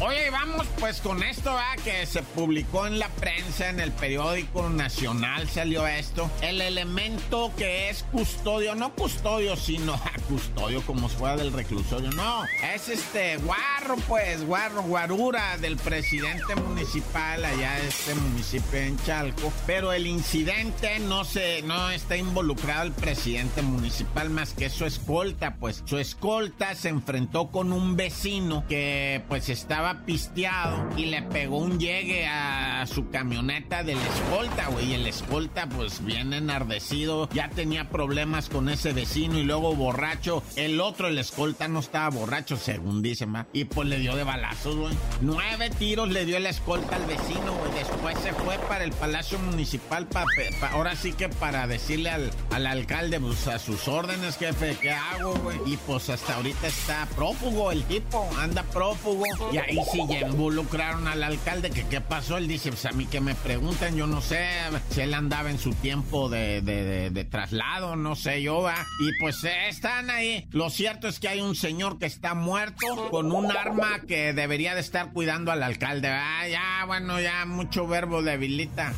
Oye, 0.00 0.28
vamos 0.30 0.66
pues 0.80 1.00
con 1.00 1.22
esto, 1.22 1.52
¿va? 1.52 1.76
que 1.84 2.04
se 2.04 2.22
publicó 2.22 2.86
en 2.86 2.98
la 2.98 3.08
prensa, 3.10 3.70
en 3.70 3.78
el 3.78 3.92
periódico 3.92 4.68
nacional 4.68 5.48
salió 5.48 5.86
esto. 5.86 6.28
El 6.42 6.60
elemento 6.60 7.52
que 7.56 7.90
es 7.90 8.02
custodio, 8.10 8.74
no 8.74 8.92
custodio, 8.92 9.56
sino 9.56 9.98
custodio 10.28 10.82
como 10.82 11.08
si 11.08 11.16
fuera 11.16 11.36
del 11.36 11.52
reclusorio, 11.52 12.10
no. 12.10 12.44
Es 12.74 12.88
este 12.88 13.36
guarro, 13.36 13.96
pues, 14.08 14.44
guarro, 14.44 14.82
guarura 14.82 15.56
del 15.58 15.76
presidente 15.76 16.56
municipal 16.56 17.44
allá 17.44 17.74
de 17.74 17.88
este 17.88 18.14
municipio 18.16 18.80
en 18.80 18.98
Chalco. 19.04 19.52
Pero 19.64 19.92
el 19.92 20.08
incidente 20.08 20.98
no 20.98 21.24
se, 21.24 21.62
no 21.62 21.90
está 21.90 22.16
involucrado 22.16 22.82
el 22.82 22.92
presidente 22.92 23.62
municipal 23.62 24.28
más 24.28 24.54
que 24.54 24.68
su 24.70 24.86
escolta, 24.86 25.54
pues. 25.54 25.82
Su 25.84 25.98
escolta 25.98 26.74
se 26.74 26.88
enfrentó 26.88 27.48
con 27.48 27.72
un 27.72 27.96
vecino 27.96 28.64
que 28.68 29.22
pues 29.28 29.48
estaba 29.48 29.83
pisteado 29.92 30.88
y 30.96 31.06
le 31.06 31.22
pegó 31.22 31.58
un 31.58 31.78
llegue 31.78 32.26
a 32.26 32.86
su 32.86 33.10
camioneta 33.10 33.82
del 33.82 33.98
escolta, 33.98 34.68
güey. 34.68 34.92
Y 34.92 34.94
el 34.94 35.06
escolta, 35.06 35.68
pues 35.68 36.04
bien 36.04 36.32
enardecido, 36.32 37.28
ya 37.32 37.48
tenía 37.50 37.88
problemas 37.90 38.48
con 38.48 38.68
ese 38.68 38.92
vecino 38.92 39.38
y 39.38 39.44
luego 39.44 39.74
borracho. 39.74 40.42
El 40.56 40.80
otro, 40.80 41.08
el 41.08 41.18
escolta, 41.18 41.68
no 41.68 41.80
estaba 41.80 42.08
borracho, 42.10 42.56
según 42.56 43.02
dicen, 43.02 43.34
¿va? 43.34 43.46
Y 43.52 43.64
pues 43.64 43.88
le 43.88 43.98
dio 43.98 44.16
de 44.16 44.24
balazos, 44.24 44.76
güey. 44.76 44.94
Nueve 45.20 45.70
tiros 45.78 46.08
le 46.08 46.24
dio 46.24 46.36
el 46.36 46.46
escolta 46.46 46.96
al 46.96 47.06
vecino, 47.06 47.54
güey. 47.54 47.72
Después 47.74 48.18
se 48.18 48.32
fue 48.32 48.58
para 48.68 48.84
el 48.84 48.92
Palacio 48.92 49.38
Municipal, 49.38 50.06
pa, 50.06 50.24
ahora 50.72 50.96
sí 50.96 51.12
que 51.12 51.28
para 51.28 51.66
decirle 51.66 52.10
al, 52.10 52.30
al 52.50 52.66
alcalde, 52.66 53.20
pues 53.20 53.46
a 53.48 53.58
sus 53.58 53.88
órdenes, 53.88 54.36
jefe, 54.38 54.76
¿qué 54.80 54.92
hago, 54.92 55.34
güey? 55.34 55.58
Y 55.66 55.76
pues 55.78 56.08
hasta 56.10 56.36
ahorita 56.36 56.66
está 56.66 57.06
prófugo 57.16 57.72
el 57.72 57.82
tipo, 57.84 58.28
anda 58.38 58.62
prófugo. 58.62 59.24
Y 59.52 59.58
ahí 59.58 59.73
sí 59.90 60.02
ya 60.08 60.20
involucraron 60.20 61.08
al 61.08 61.22
alcalde, 61.22 61.70
que 61.70 61.86
qué 61.86 62.00
pasó, 62.00 62.36
él 62.36 62.48
dice, 62.48 62.70
pues 62.70 62.84
a 62.86 62.92
mí 62.92 63.06
que 63.06 63.20
me 63.20 63.34
preguntan, 63.34 63.96
yo 63.96 64.06
no 64.06 64.20
sé 64.20 64.46
si 64.90 65.00
él 65.00 65.14
andaba 65.14 65.50
en 65.50 65.58
su 65.58 65.72
tiempo 65.72 66.28
de, 66.28 66.60
de, 66.60 67.24
traslado, 67.24 67.96
no 67.96 68.14
sé 68.16 68.42
yo, 68.42 68.62
va. 68.62 68.86
Y 69.00 69.18
pues 69.18 69.42
están 69.44 70.10
ahí. 70.10 70.46
Lo 70.50 70.70
cierto 70.70 71.08
es 71.08 71.18
que 71.18 71.28
hay 71.28 71.40
un 71.40 71.54
señor 71.54 71.98
que 71.98 72.06
está 72.06 72.34
muerto 72.34 73.10
con 73.10 73.32
un 73.32 73.50
arma 73.50 74.00
que 74.06 74.32
debería 74.32 74.74
de 74.74 74.80
estar 74.80 75.12
cuidando 75.12 75.52
al 75.52 75.62
alcalde. 75.62 76.08
Ah, 76.08 76.46
ya, 76.48 76.84
bueno, 76.86 77.20
ya 77.20 77.44
mucho 77.46 77.86
verbo 77.86 78.22
debilita. 78.22 78.92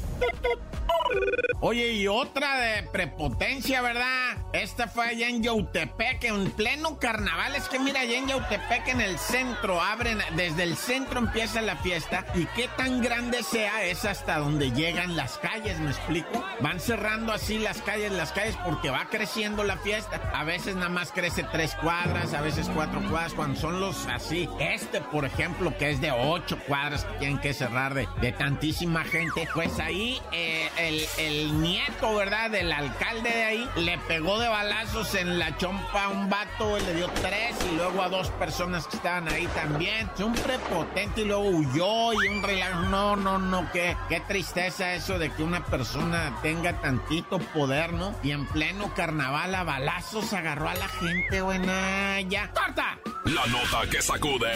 Oye, 1.60 1.92
y 1.92 2.06
otra 2.06 2.58
de 2.58 2.82
prepotencia, 2.84 3.80
¿verdad? 3.80 4.36
Esta 4.52 4.88
fue 4.88 5.06
allá 5.08 5.28
en 5.28 5.42
Yautepec, 5.42 6.24
en 6.24 6.50
pleno 6.50 6.98
carnaval. 6.98 7.54
Es 7.56 7.68
que 7.68 7.78
mira, 7.78 8.00
allá 8.00 8.18
en 8.18 8.28
Yautepec, 8.28 8.88
en 8.88 9.00
el 9.00 9.18
centro, 9.18 9.80
abren, 9.80 10.18
desde 10.36 10.65
el 10.66 10.76
centro 10.76 11.18
empieza 11.18 11.62
la 11.62 11.76
fiesta. 11.76 12.24
Y 12.34 12.46
qué 12.46 12.68
tan 12.76 13.00
grande 13.02 13.42
sea 13.42 13.84
es 13.84 14.04
hasta 14.04 14.38
donde 14.38 14.72
llegan 14.72 15.16
las 15.16 15.38
calles, 15.38 15.78
¿me 15.78 15.90
explico? 15.90 16.44
Van 16.60 16.80
cerrando 16.80 17.32
así 17.32 17.58
las 17.58 17.80
calles, 17.82 18.12
las 18.12 18.32
calles, 18.32 18.56
porque 18.64 18.90
va 18.90 19.08
creciendo 19.08 19.64
la 19.64 19.76
fiesta. 19.78 20.20
A 20.34 20.44
veces 20.44 20.74
nada 20.74 20.88
más 20.88 21.12
crece 21.12 21.44
tres 21.44 21.74
cuadras, 21.76 22.34
a 22.34 22.40
veces 22.40 22.68
cuatro 22.74 23.00
cuadras, 23.08 23.34
cuando 23.34 23.58
son 23.60 23.80
los 23.80 24.06
así. 24.06 24.48
Este, 24.58 25.00
por 25.00 25.24
ejemplo, 25.24 25.76
que 25.78 25.90
es 25.90 26.00
de 26.00 26.10
ocho 26.10 26.58
cuadras 26.66 27.04
que 27.04 27.18
tienen 27.18 27.38
que 27.38 27.54
cerrar 27.54 27.94
de, 27.94 28.08
de 28.20 28.32
tantísima 28.32 29.04
gente, 29.04 29.48
pues 29.54 29.78
ahí 29.78 30.20
eh, 30.32 30.68
el 30.78 30.96
el, 31.18 31.60
nieto, 31.60 32.14
¿verdad? 32.14 32.50
Del 32.50 32.72
alcalde 32.72 33.30
de 33.30 33.44
ahí, 33.44 33.68
le 33.76 33.98
pegó 33.98 34.38
de 34.38 34.48
balazos 34.48 35.14
en 35.14 35.38
la 35.38 35.56
chompa 35.56 36.04
a 36.04 36.08
un 36.08 36.28
vato, 36.28 36.78
le 36.78 36.94
dio 36.94 37.08
tres 37.22 37.56
y 37.70 37.76
luego 37.76 38.02
a 38.02 38.08
dos 38.08 38.30
personas 38.30 38.86
que 38.86 38.96
estaban 38.96 39.28
ahí 39.28 39.46
también. 39.48 40.10
Un 40.18 40.34
prepotente 40.58 41.22
y 41.22 41.24
luego 41.24 41.44
huyó 41.44 42.12
y 42.12 42.28
un 42.28 42.42
relajo. 42.42 42.80
No, 42.82 43.16
no, 43.16 43.38
no, 43.38 43.70
qué, 43.72 43.96
qué 44.08 44.20
tristeza 44.20 44.94
eso 44.94 45.18
de 45.18 45.30
que 45.30 45.42
una 45.42 45.64
persona 45.64 46.38
tenga 46.42 46.80
tantito 46.80 47.38
poder, 47.38 47.92
¿no? 47.92 48.14
Y 48.22 48.30
en 48.30 48.46
pleno 48.46 48.92
carnaval 48.94 49.54
a 49.54 49.64
balazos 49.64 50.32
agarró 50.32 50.68
a 50.68 50.74
la 50.74 50.88
gente, 50.88 51.42
buena. 51.42 52.20
Ya, 52.22 52.50
corta. 52.52 52.98
La 53.24 53.46
nota 53.46 53.88
que 53.90 54.02
sacude. 54.02 54.52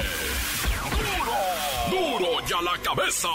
¡Duro! 1.90 2.18
¡Duro 2.18 2.46
ya 2.46 2.60
la 2.62 2.78
cabeza! 2.82 3.28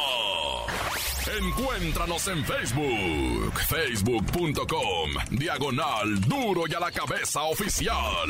Encuéntranos 1.28 2.28
en 2.28 2.46
Facebook, 2.46 3.60
facebook.com, 3.68 5.10
diagonal 5.32 6.22
duro 6.22 6.66
y 6.68 6.74
a 6.76 6.80
la 6.80 6.92
cabeza 6.92 7.42
oficial. 7.44 8.30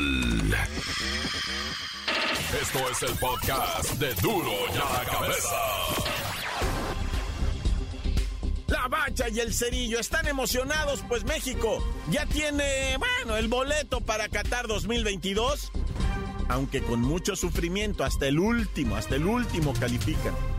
Esto 2.58 2.78
es 2.90 3.02
el 3.02 3.18
podcast 3.18 3.92
de 3.98 4.14
duro 4.14 4.50
y 4.74 4.78
a 4.78 4.92
la 4.98 5.10
cabeza. 5.10 5.56
La 8.68 8.88
bacha 8.88 9.28
y 9.28 9.40
el 9.40 9.52
cerillo 9.52 10.00
están 10.00 10.26
emocionados, 10.26 11.04
pues 11.06 11.24
México 11.24 11.86
ya 12.10 12.24
tiene, 12.24 12.96
bueno, 12.96 13.36
el 13.36 13.48
boleto 13.48 14.00
para 14.00 14.30
Qatar 14.30 14.68
2022. 14.68 15.70
Aunque 16.48 16.80
con 16.80 17.02
mucho 17.02 17.36
sufrimiento, 17.36 18.04
hasta 18.04 18.26
el 18.26 18.38
último, 18.38 18.96
hasta 18.96 19.16
el 19.16 19.26
último 19.26 19.74
califican. 19.74 20.55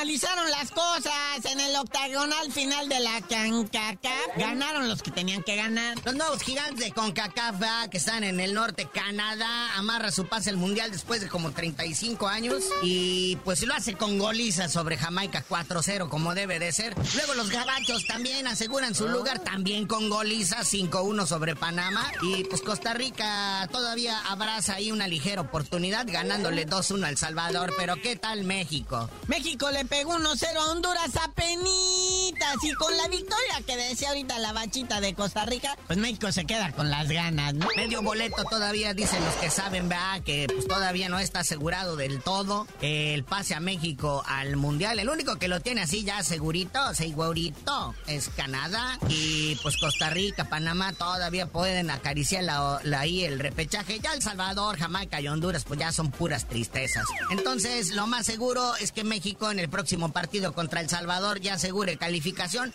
Normalizaron 0.00 0.50
las 0.50 0.70
cosas 0.70 1.44
en 1.44 1.60
el 1.60 1.76
octagonal 1.76 2.50
final 2.50 2.88
de 2.88 3.00
la 3.00 3.20
CONCACAF. 3.20 4.38
Ganaron 4.38 4.88
los 4.88 5.02
que 5.02 5.10
tenían 5.10 5.42
que 5.42 5.56
ganar. 5.56 5.98
Los 6.06 6.14
nuevos 6.14 6.40
gigantes 6.40 6.86
de 6.86 6.92
CONCACAF, 6.92 7.90
que 7.90 7.98
están 7.98 8.24
en 8.24 8.40
el 8.40 8.54
norte 8.54 8.88
Canadá, 8.90 9.76
amarra 9.76 10.10
su 10.10 10.26
pase 10.26 10.48
al 10.48 10.56
mundial 10.56 10.90
después 10.90 11.20
de 11.20 11.28
como 11.28 11.50
35 11.50 12.28
años 12.28 12.64
y 12.82 13.36
pues 13.44 13.62
lo 13.66 13.74
hace 13.74 13.92
con 13.92 14.18
goliza 14.18 14.70
sobre 14.70 14.96
Jamaica 14.96 15.44
4-0 15.46 16.08
como 16.08 16.34
debe 16.34 16.58
de 16.58 16.72
ser. 16.72 16.94
Luego 17.16 17.34
los 17.34 17.50
gabachos 17.50 18.06
también 18.06 18.46
aseguran 18.46 18.94
su 18.94 19.06
lugar 19.06 19.40
también 19.40 19.86
con 19.86 20.08
goliza 20.08 20.60
5-1 20.60 21.26
sobre 21.26 21.56
Panamá 21.56 22.10
y 22.22 22.44
pues 22.44 22.62
Costa 22.62 22.94
Rica 22.94 23.68
todavía 23.70 24.18
abraza 24.20 24.76
ahí 24.76 24.92
una 24.92 25.08
ligera 25.08 25.42
oportunidad 25.42 26.06
ganándole 26.08 26.66
2-1 26.66 27.04
al 27.04 27.18
Salvador, 27.18 27.74
pero 27.76 27.96
¿qué 27.96 28.16
tal 28.16 28.44
México? 28.44 29.10
México 29.26 29.70
le 29.70 29.89
pegó 29.90 30.12
1-0 30.12 30.56
a 30.56 30.70
Honduras 30.70 31.16
a 31.16 31.32
penitas 32.40 32.64
y 32.64 32.72
con 32.74 32.96
la 32.96 33.08
victoria 33.08 33.62
que 33.66 33.76
decía 33.76 34.08
ahorita 34.08 34.38
la 34.38 34.52
bachita 34.52 35.00
de 35.00 35.14
Costa 35.14 35.44
Rica, 35.44 35.76
pues 35.86 35.98
México 35.98 36.30
se 36.32 36.44
queda 36.44 36.72
con 36.72 36.90
las 36.90 37.08
ganas, 37.08 37.54
Medio 37.76 38.02
boleto 38.02 38.44
todavía 38.44 38.94
dicen 38.94 39.24
los 39.24 39.34
que 39.34 39.50
saben, 39.50 39.88
¿verdad? 39.88 40.22
Que 40.22 40.46
pues 40.52 40.66
todavía 40.66 41.08
no 41.08 41.18
está 41.18 41.40
asegurado 41.40 41.96
del 41.96 42.20
todo 42.20 42.66
el 42.80 43.24
pase 43.24 43.54
a 43.54 43.60
México 43.60 44.22
al 44.26 44.56
Mundial. 44.56 44.98
El 44.98 45.08
único 45.08 45.36
que 45.36 45.48
lo 45.48 45.60
tiene 45.60 45.82
así 45.82 46.04
ya 46.04 46.22
segurito, 46.22 46.94
segurito, 46.94 47.94
es 48.06 48.28
Canadá 48.30 48.98
y 49.08 49.56
pues 49.62 49.76
Costa 49.76 50.10
Rica, 50.10 50.48
Panamá 50.48 50.92
todavía 50.92 51.46
pueden 51.46 51.90
acariciar 51.90 52.44
la, 52.44 52.80
ahí 52.98 53.24
el 53.24 53.38
repechaje. 53.38 53.98
Ya 54.00 54.12
El 54.14 54.22
Salvador, 54.22 54.78
Jamaica 54.78 55.20
y 55.20 55.28
Honduras 55.28 55.64
pues 55.64 55.80
ya 55.80 55.92
son 55.92 56.10
puras 56.10 56.46
tristezas. 56.48 57.04
Entonces 57.30 57.90
lo 57.94 58.06
más 58.06 58.26
seguro 58.26 58.74
es 58.76 58.92
que 58.92 59.04
México 59.04 59.50
en 59.50 59.58
el 59.58 59.68
próximo 59.68 60.12
partido 60.12 60.52
contra 60.52 60.80
El 60.80 60.88
Salvador 60.88 61.40
ya 61.40 61.54
asegure 61.54 61.96
calificación, 61.96 62.29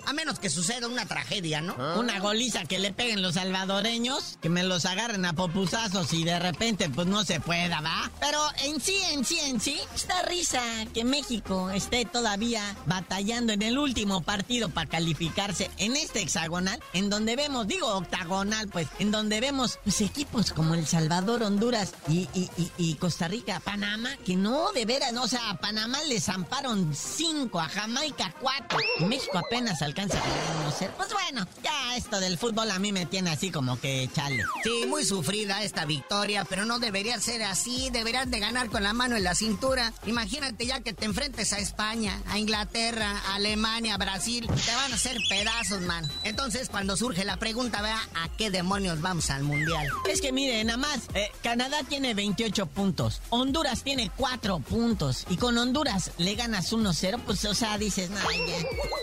a 0.05 0.13
menos 0.13 0.39
que 0.39 0.49
suceda 0.49 0.87
una 0.87 1.05
tragedia, 1.05 1.61
¿no? 1.61 1.75
¿Ah? 1.77 1.95
Una 1.97 2.19
goliza 2.19 2.65
que 2.65 2.79
le 2.79 2.93
peguen 2.93 3.21
los 3.21 3.35
salvadoreños, 3.35 4.37
que 4.41 4.49
me 4.49 4.63
los 4.63 4.85
agarren 4.85 5.25
a 5.25 5.33
popuzazos 5.33 6.13
y 6.13 6.23
de 6.23 6.39
repente 6.39 6.89
pues 6.89 7.07
no 7.07 7.23
se 7.23 7.39
pueda, 7.39 7.81
¿va? 7.81 8.11
Pero 8.19 8.39
en 8.63 8.79
sí, 8.79 8.97
en 9.11 9.25
sí, 9.25 9.39
en 9.39 9.59
sí, 9.59 9.79
está 9.93 10.21
risa 10.23 10.61
que 10.93 11.03
México 11.03 11.69
esté 11.69 12.05
todavía 12.05 12.75
batallando 12.85 13.53
en 13.53 13.61
el 13.61 13.77
último 13.77 14.21
partido 14.21 14.69
para 14.69 14.89
calificarse 14.89 15.69
en 15.77 15.95
este 15.95 16.21
hexagonal, 16.21 16.79
en 16.93 17.09
donde 17.09 17.35
vemos, 17.35 17.67
digo 17.67 17.87
octagonal, 17.87 18.67
pues, 18.69 18.87
en 18.99 19.11
donde 19.11 19.39
vemos 19.39 19.79
pues, 19.83 20.01
equipos 20.01 20.51
como 20.51 20.75
El 20.75 20.85
Salvador, 20.85 21.43
Honduras 21.43 21.93
y, 22.07 22.27
y, 22.77 22.95
Costa 22.95 23.27
Rica, 23.27 23.59
Panamá, 23.59 24.15
que 24.25 24.35
no, 24.35 24.71
de 24.71 24.85
veras, 24.85 25.11
no, 25.13 25.23
o 25.23 25.27
sea, 25.27 25.49
a 25.49 25.57
Panamá 25.57 25.99
les 26.07 26.29
amparon 26.29 26.95
5, 26.95 27.59
a 27.59 27.67
Jamaica 27.67 28.33
4. 28.39 28.79
Y 28.99 29.05
México 29.05 29.41
apenas 29.45 29.81
alcanza 29.81 30.17
a 30.17 30.21
ganar 30.21 30.95
Pues 30.97 31.13
bueno, 31.13 31.47
ya 31.63 31.95
esto 31.95 32.19
del 32.19 32.37
fútbol 32.37 32.71
a 32.71 32.79
mí 32.79 32.91
me 32.91 33.05
tiene 33.05 33.31
así 33.31 33.51
como 33.51 33.79
que 33.79 34.09
chale. 34.13 34.43
Sí, 34.63 34.85
muy 34.87 35.05
sufrida 35.05 35.63
esta 35.63 35.85
victoria, 35.85 36.45
pero 36.45 36.65
no 36.65 36.79
debería 36.79 37.19
ser 37.19 37.43
así. 37.43 37.89
Deberías 37.91 38.29
de 38.29 38.39
ganar 38.39 38.69
con 38.69 38.83
la 38.83 38.93
mano 38.93 39.15
en 39.15 39.23
la 39.23 39.35
cintura. 39.35 39.93
Imagínate 40.05 40.65
ya 40.65 40.81
que 40.81 40.93
te 40.93 41.05
enfrentes 41.05 41.53
a 41.53 41.59
España, 41.59 42.21
a 42.27 42.39
Inglaterra, 42.39 43.21
a 43.27 43.35
Alemania, 43.35 43.95
a 43.95 43.97
Brasil. 43.97 44.47
Te 44.47 44.75
van 44.75 44.91
a 44.91 44.95
hacer 44.95 45.17
pedazos, 45.29 45.81
man. 45.81 46.09
Entonces, 46.23 46.69
cuando 46.69 46.97
surge 46.97 47.23
la 47.23 47.37
pregunta, 47.37 47.81
vea, 47.81 47.99
¿a 48.15 48.29
qué 48.37 48.49
demonios 48.49 49.01
vamos 49.01 49.29
al 49.29 49.43
mundial? 49.43 49.87
Es 50.09 50.21
que 50.21 50.31
mire, 50.31 50.63
nada 50.63 50.77
más, 50.77 51.01
eh, 51.13 51.29
Canadá 51.43 51.77
tiene 51.87 52.13
28 52.13 52.65
puntos, 52.67 53.21
Honduras 53.29 53.83
tiene 53.83 54.11
4 54.17 54.59
puntos, 54.59 55.25
y 55.29 55.37
con 55.37 55.57
Honduras 55.57 56.11
le 56.17 56.35
ganas 56.35 56.71
1-0, 56.71 57.19
pues, 57.25 57.45
o 57.45 57.53
sea, 57.53 57.77
dices, 57.77 58.09
nada, 58.09 58.25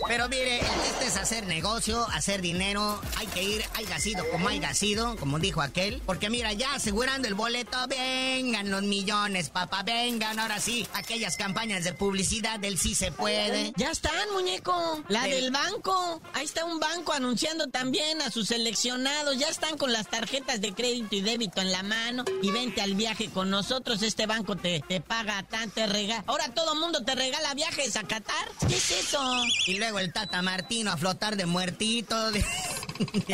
Pero 0.07 0.27
mire, 0.33 0.59
este 0.89 1.05
es 1.05 1.17
hacer 1.17 1.45
negocio, 1.45 2.07
hacer 2.09 2.41
dinero, 2.41 2.99
hay 3.17 3.27
que 3.27 3.43
ir, 3.43 3.63
hay 3.75 3.85
sido 4.01 4.27
como 4.31 4.49
hay 4.49 4.61
sido, 4.73 5.15
como 5.17 5.37
dijo 5.37 5.61
aquel, 5.61 6.01
porque 6.05 6.29
mira, 6.29 6.53
ya 6.53 6.73
asegurando 6.73 7.27
el 7.27 7.35
boleto, 7.35 7.77
vengan 7.87 8.71
los 8.71 8.81
millones, 8.83 9.49
papá, 9.49 9.83
vengan, 9.83 10.39
ahora 10.39 10.59
sí, 10.59 10.87
aquellas 10.93 11.37
campañas 11.37 11.83
de 11.83 11.93
publicidad 11.93 12.59
del 12.59 12.79
sí 12.79 12.95
se 12.95 13.11
puede. 13.11 13.73
Ya 13.75 13.91
están, 13.91 14.31
muñeco, 14.33 15.03
la 15.07 15.23
del 15.23 15.51
banco, 15.51 16.21
ahí 16.33 16.45
está 16.45 16.65
un 16.65 16.79
banco 16.79 17.13
anunciando 17.13 17.67
también 17.67 18.21
a 18.21 18.31
sus 18.31 18.47
seleccionados, 18.47 19.37
ya 19.37 19.49
están 19.49 19.77
con 19.77 19.93
las 19.93 20.07
tarjetas 20.07 20.61
de 20.61 20.73
crédito 20.73 21.15
y 21.15 21.21
débito 21.21 21.61
en 21.61 21.71
la 21.71 21.83
mano, 21.83 22.25
y 22.41 22.49
vente 22.49 22.81
al 22.81 22.95
viaje 22.95 23.29
con 23.29 23.51
nosotros, 23.51 24.01
este 24.01 24.25
banco 24.25 24.55
te, 24.55 24.79
te 24.79 24.99
paga 25.01 25.43
tanto, 25.43 25.85
regalo. 25.85 26.23
Ahora 26.27 26.49
todo 26.53 26.75
mundo 26.75 27.03
te 27.03 27.13
regala 27.13 27.53
viajes 27.53 27.95
a 27.95 28.03
Qatar, 28.03 28.47
¿qué 28.67 28.75
es 28.75 28.91
eso? 28.91 29.21
Y 29.67 29.77
luego 29.77 29.99
el 29.99 30.11
Tata 30.23 30.41
Martino 30.41 30.89
a 30.89 30.95
flotar 30.95 31.35
de 31.35 31.45
muertito 31.45 32.31
de, 32.31 32.39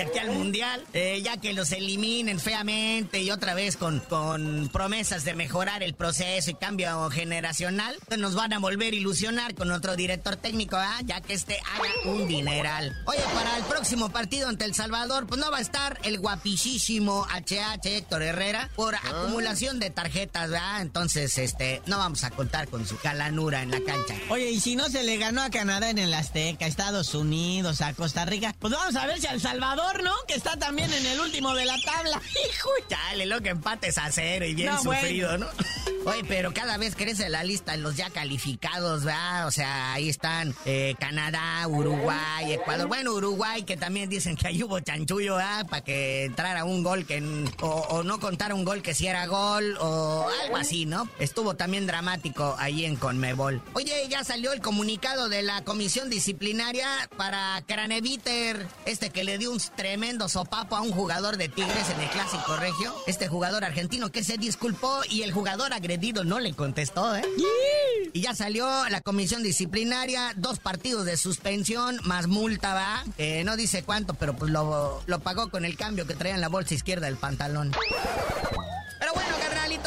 aquí 0.01 0.17
al 0.17 0.31
Mundial, 0.31 0.83
eh, 0.93 1.21
ya 1.23 1.37
que 1.37 1.53
los 1.53 1.71
eliminen 1.71 2.39
feamente 2.39 3.21
y 3.21 3.29
otra 3.29 3.53
vez 3.53 3.77
con, 3.77 3.99
con 3.99 4.69
promesas 4.73 5.23
de 5.23 5.35
mejorar 5.35 5.83
el 5.83 5.93
proceso 5.93 6.49
y 6.49 6.55
cambio 6.55 7.07
generacional, 7.11 7.95
pues 8.07 8.19
nos 8.19 8.33
van 8.33 8.53
a 8.53 8.59
volver 8.59 8.93
a 8.93 8.95
ilusionar 8.95 9.53
con 9.53 9.71
otro 9.71 9.95
director 9.95 10.35
técnico, 10.35 10.77
¿ah? 10.77 10.99
ya 11.05 11.21
que 11.21 11.33
este 11.33 11.59
haga 11.75 12.11
un 12.11 12.27
dineral. 12.27 12.97
Oye, 13.05 13.21
para 13.35 13.57
el 13.57 13.63
próximo 13.65 14.09
partido 14.09 14.49
ante 14.49 14.65
El 14.65 14.73
Salvador, 14.73 15.27
pues 15.27 15.39
no 15.39 15.51
va 15.51 15.57
a 15.57 15.61
estar 15.61 15.99
el 16.03 16.17
guapísimo 16.17 17.27
HH 17.27 17.85
Héctor 17.85 18.23
Herrera 18.23 18.71
por 18.75 18.95
ah. 18.95 19.01
acumulación 19.05 19.79
de 19.79 19.91
tarjetas, 19.91 20.49
¿verdad? 20.49 20.81
Entonces, 20.81 21.37
este, 21.37 21.83
no 21.85 21.99
vamos 21.99 22.23
a 22.23 22.31
contar 22.31 22.67
con 22.67 22.87
su 22.87 22.97
calanura 22.97 23.61
en 23.61 23.69
la 23.69 23.81
cancha. 23.81 24.15
Oye, 24.29 24.49
y 24.49 24.59
si 24.59 24.75
no 24.75 24.89
se 24.89 25.03
le 25.03 25.17
ganó 25.17 25.43
a 25.43 25.51
Canadá 25.51 25.91
en 25.91 25.99
el 25.99 26.13
Azteca, 26.15 26.65
Estados 26.79 27.13
Unidos, 27.13 27.81
a 27.81 27.93
Costa 27.93 28.23
Rica, 28.23 28.55
pues 28.57 28.71
vamos 28.71 28.95
a 28.95 29.05
ver 29.05 29.19
si 29.19 29.27
El 29.27 29.41
Salvador, 29.41 30.01
¿no? 30.01 30.13
Que 30.29 30.35
está 30.35 30.55
también 30.55 30.89
en 30.93 31.05
el 31.07 31.19
último 31.19 31.53
de 31.53 31.65
la 31.65 31.77
tabla. 31.81 32.21
Hijo, 32.49 32.69
chale, 32.87 33.25
lo 33.25 33.41
que 33.41 33.49
empates 33.49 33.97
a 33.97 34.09
cero 34.13 34.45
y 34.45 34.55
bien 34.55 34.71
sufrido, 34.81 35.37
¿no? 35.37 35.47
Oye, 36.05 36.23
pero 36.25 36.53
cada 36.53 36.77
vez 36.77 36.95
crece 36.95 37.27
la 37.27 37.43
lista 37.43 37.73
en 37.73 37.83
los 37.83 37.97
ya 37.97 38.09
calificados, 38.09 39.03
¿verdad? 39.03 39.47
O 39.47 39.51
sea, 39.51 39.91
ahí 39.91 40.07
están 40.07 40.55
eh, 40.63 40.95
Canadá, 40.97 41.67
Uruguay, 41.67 42.53
Ecuador. 42.53 42.87
Bueno, 42.87 43.11
Uruguay, 43.11 43.63
que 43.63 43.75
también 43.75 44.09
dicen 44.09 44.37
que 44.37 44.47
ahí 44.47 44.63
hubo 44.63 44.79
chanchullo, 44.79 45.35
¿verdad? 45.35 45.67
Para 45.67 45.83
que 45.83 46.25
entrara 46.25 46.63
un 46.63 46.81
gol 46.81 47.05
que... 47.05 47.21
O, 47.59 48.03
no 48.03 48.21
contara 48.21 48.55
un 48.55 48.63
gol 48.63 48.81
que 48.81 48.93
si 48.93 49.07
era 49.07 49.27
gol 49.27 49.77
o 49.81 50.29
algo 50.43 50.55
así, 50.55 50.85
¿no? 50.85 51.09
Estuvo 51.19 51.55
también 51.55 51.85
dramático 51.85 52.55
ahí 52.57 52.85
en 52.85 52.95
Conmebol. 52.95 53.61
Oye, 53.73 54.07
ya 54.09 54.23
salió 54.23 54.53
el 54.53 54.61
comunicado 54.61 55.27
de 55.27 55.41
la 55.41 55.65
comisión 55.65 56.09
disciplinaria 56.09 56.68
para 57.17 57.63
Craneviter, 57.65 58.67
este 58.85 59.09
que 59.09 59.23
le 59.23 59.37
dio 59.39 59.51
un 59.51 59.59
tremendo 59.75 60.29
sopapo 60.29 60.75
a 60.75 60.81
un 60.81 60.91
jugador 60.91 61.37
de 61.37 61.49
Tigres 61.49 61.89
en 61.89 61.99
el 61.99 62.09
Clásico 62.09 62.55
Regio. 62.57 62.93
Este 63.07 63.27
jugador 63.27 63.63
argentino 63.63 64.11
que 64.11 64.23
se 64.23 64.37
disculpó 64.37 65.01
y 65.09 65.23
el 65.23 65.31
jugador 65.31 65.73
agredió 65.73 66.23
no 66.23 66.39
le 66.39 66.53
contestó, 66.53 67.15
¿eh? 67.15 67.23
Y 68.13 68.21
ya 68.21 68.35
salió 68.35 68.87
la 68.89 69.01
comisión 69.01 69.41
disciplinaria, 69.41 70.33
dos 70.35 70.59
partidos 70.59 71.05
de 71.05 71.17
suspensión, 71.17 71.99
más 72.03 72.27
multa, 72.27 72.73
¿va? 72.73 73.03
no 73.43 73.55
dice 73.55 73.83
cuánto, 73.83 74.13
pero 74.13 74.35
pues 74.35 74.51
lo, 74.51 75.01
lo 75.05 75.19
pagó 75.19 75.49
con 75.49 75.65
el 75.65 75.75
cambio 75.75 76.05
que 76.05 76.13
traía 76.13 76.35
en 76.35 76.41
la 76.41 76.49
bolsa 76.49 76.75
izquierda 76.75 77.07
del 77.07 77.17
pantalón. 77.17 77.71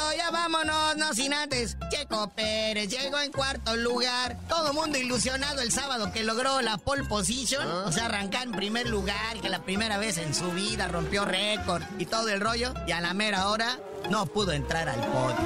Pero 0.02 0.16
ya 0.16 0.30
vámonos, 0.30 0.96
no 0.96 1.14
sin 1.14 1.32
antes. 1.32 1.76
Checo 1.90 2.28
Pérez 2.30 2.88
llegó 2.88 3.20
en 3.20 3.30
cuarto 3.30 3.76
lugar. 3.76 4.36
Todo 4.48 4.72
mundo 4.72 4.98
ilusionado 4.98 5.60
el 5.60 5.70
sábado 5.70 6.12
que 6.12 6.24
logró 6.24 6.60
la 6.60 6.76
pole 6.76 7.04
position. 7.04 7.66
Ah. 7.66 7.84
O 7.86 7.92
sea, 7.92 8.06
arrancar 8.06 8.44
en 8.44 8.52
primer 8.52 8.88
lugar, 8.88 9.40
que 9.40 9.48
la 9.48 9.62
primera 9.62 9.98
vez 9.98 10.18
en 10.18 10.34
su 10.34 10.50
vida 10.50 10.88
rompió 10.88 11.24
récord 11.24 11.82
y 11.98 12.06
todo 12.06 12.28
el 12.30 12.40
rollo. 12.40 12.74
Y 12.86 12.92
a 12.92 13.00
la 13.00 13.14
mera 13.14 13.48
hora 13.48 13.78
no 14.10 14.26
pudo 14.26 14.52
entrar 14.52 14.88
al 14.88 15.00
podio. 15.00 15.36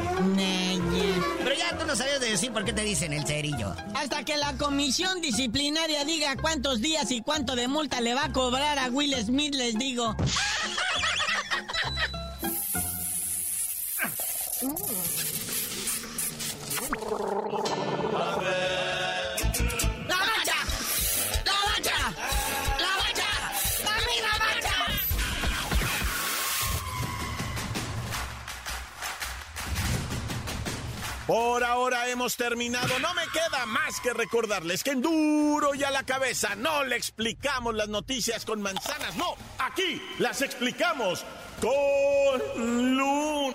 Pero 1.44 1.54
ya 1.54 1.76
tú 1.78 1.86
no 1.86 1.94
sabías 1.94 2.20
de 2.20 2.30
decir 2.30 2.52
por 2.52 2.64
qué 2.64 2.72
te 2.72 2.82
dicen 2.82 3.12
el 3.12 3.26
cerillo. 3.26 3.74
Hasta 3.94 4.24
que 4.24 4.36
la 4.38 4.54
comisión 4.54 5.20
disciplinaria 5.20 6.04
diga 6.04 6.34
cuántos 6.36 6.80
días 6.80 7.10
y 7.10 7.20
cuánto 7.20 7.56
de 7.56 7.68
multa 7.68 8.00
le 8.00 8.14
va 8.14 8.24
a 8.24 8.32
cobrar 8.32 8.78
a 8.78 8.88
Will 8.88 9.14
Smith, 9.22 9.54
les 9.54 9.78
digo. 9.78 10.16
Por 31.56 31.64
ahora 31.64 32.06
hemos 32.10 32.36
terminado. 32.36 32.98
No 32.98 33.14
me 33.14 33.22
queda 33.28 33.64
más 33.64 33.98
que 34.02 34.12
recordarles 34.12 34.84
que 34.84 34.90
en 34.90 35.00
duro 35.00 35.74
y 35.74 35.84
a 35.84 35.90
la 35.90 36.02
cabeza 36.02 36.54
no 36.54 36.84
le 36.84 36.96
explicamos 36.96 37.74
las 37.74 37.88
noticias 37.88 38.44
con 38.44 38.60
manzanas. 38.60 39.16
No, 39.16 39.34
aquí 39.58 40.02
las 40.18 40.42
explicamos 40.42 41.24
con 41.62 42.94
luz. 42.94 43.54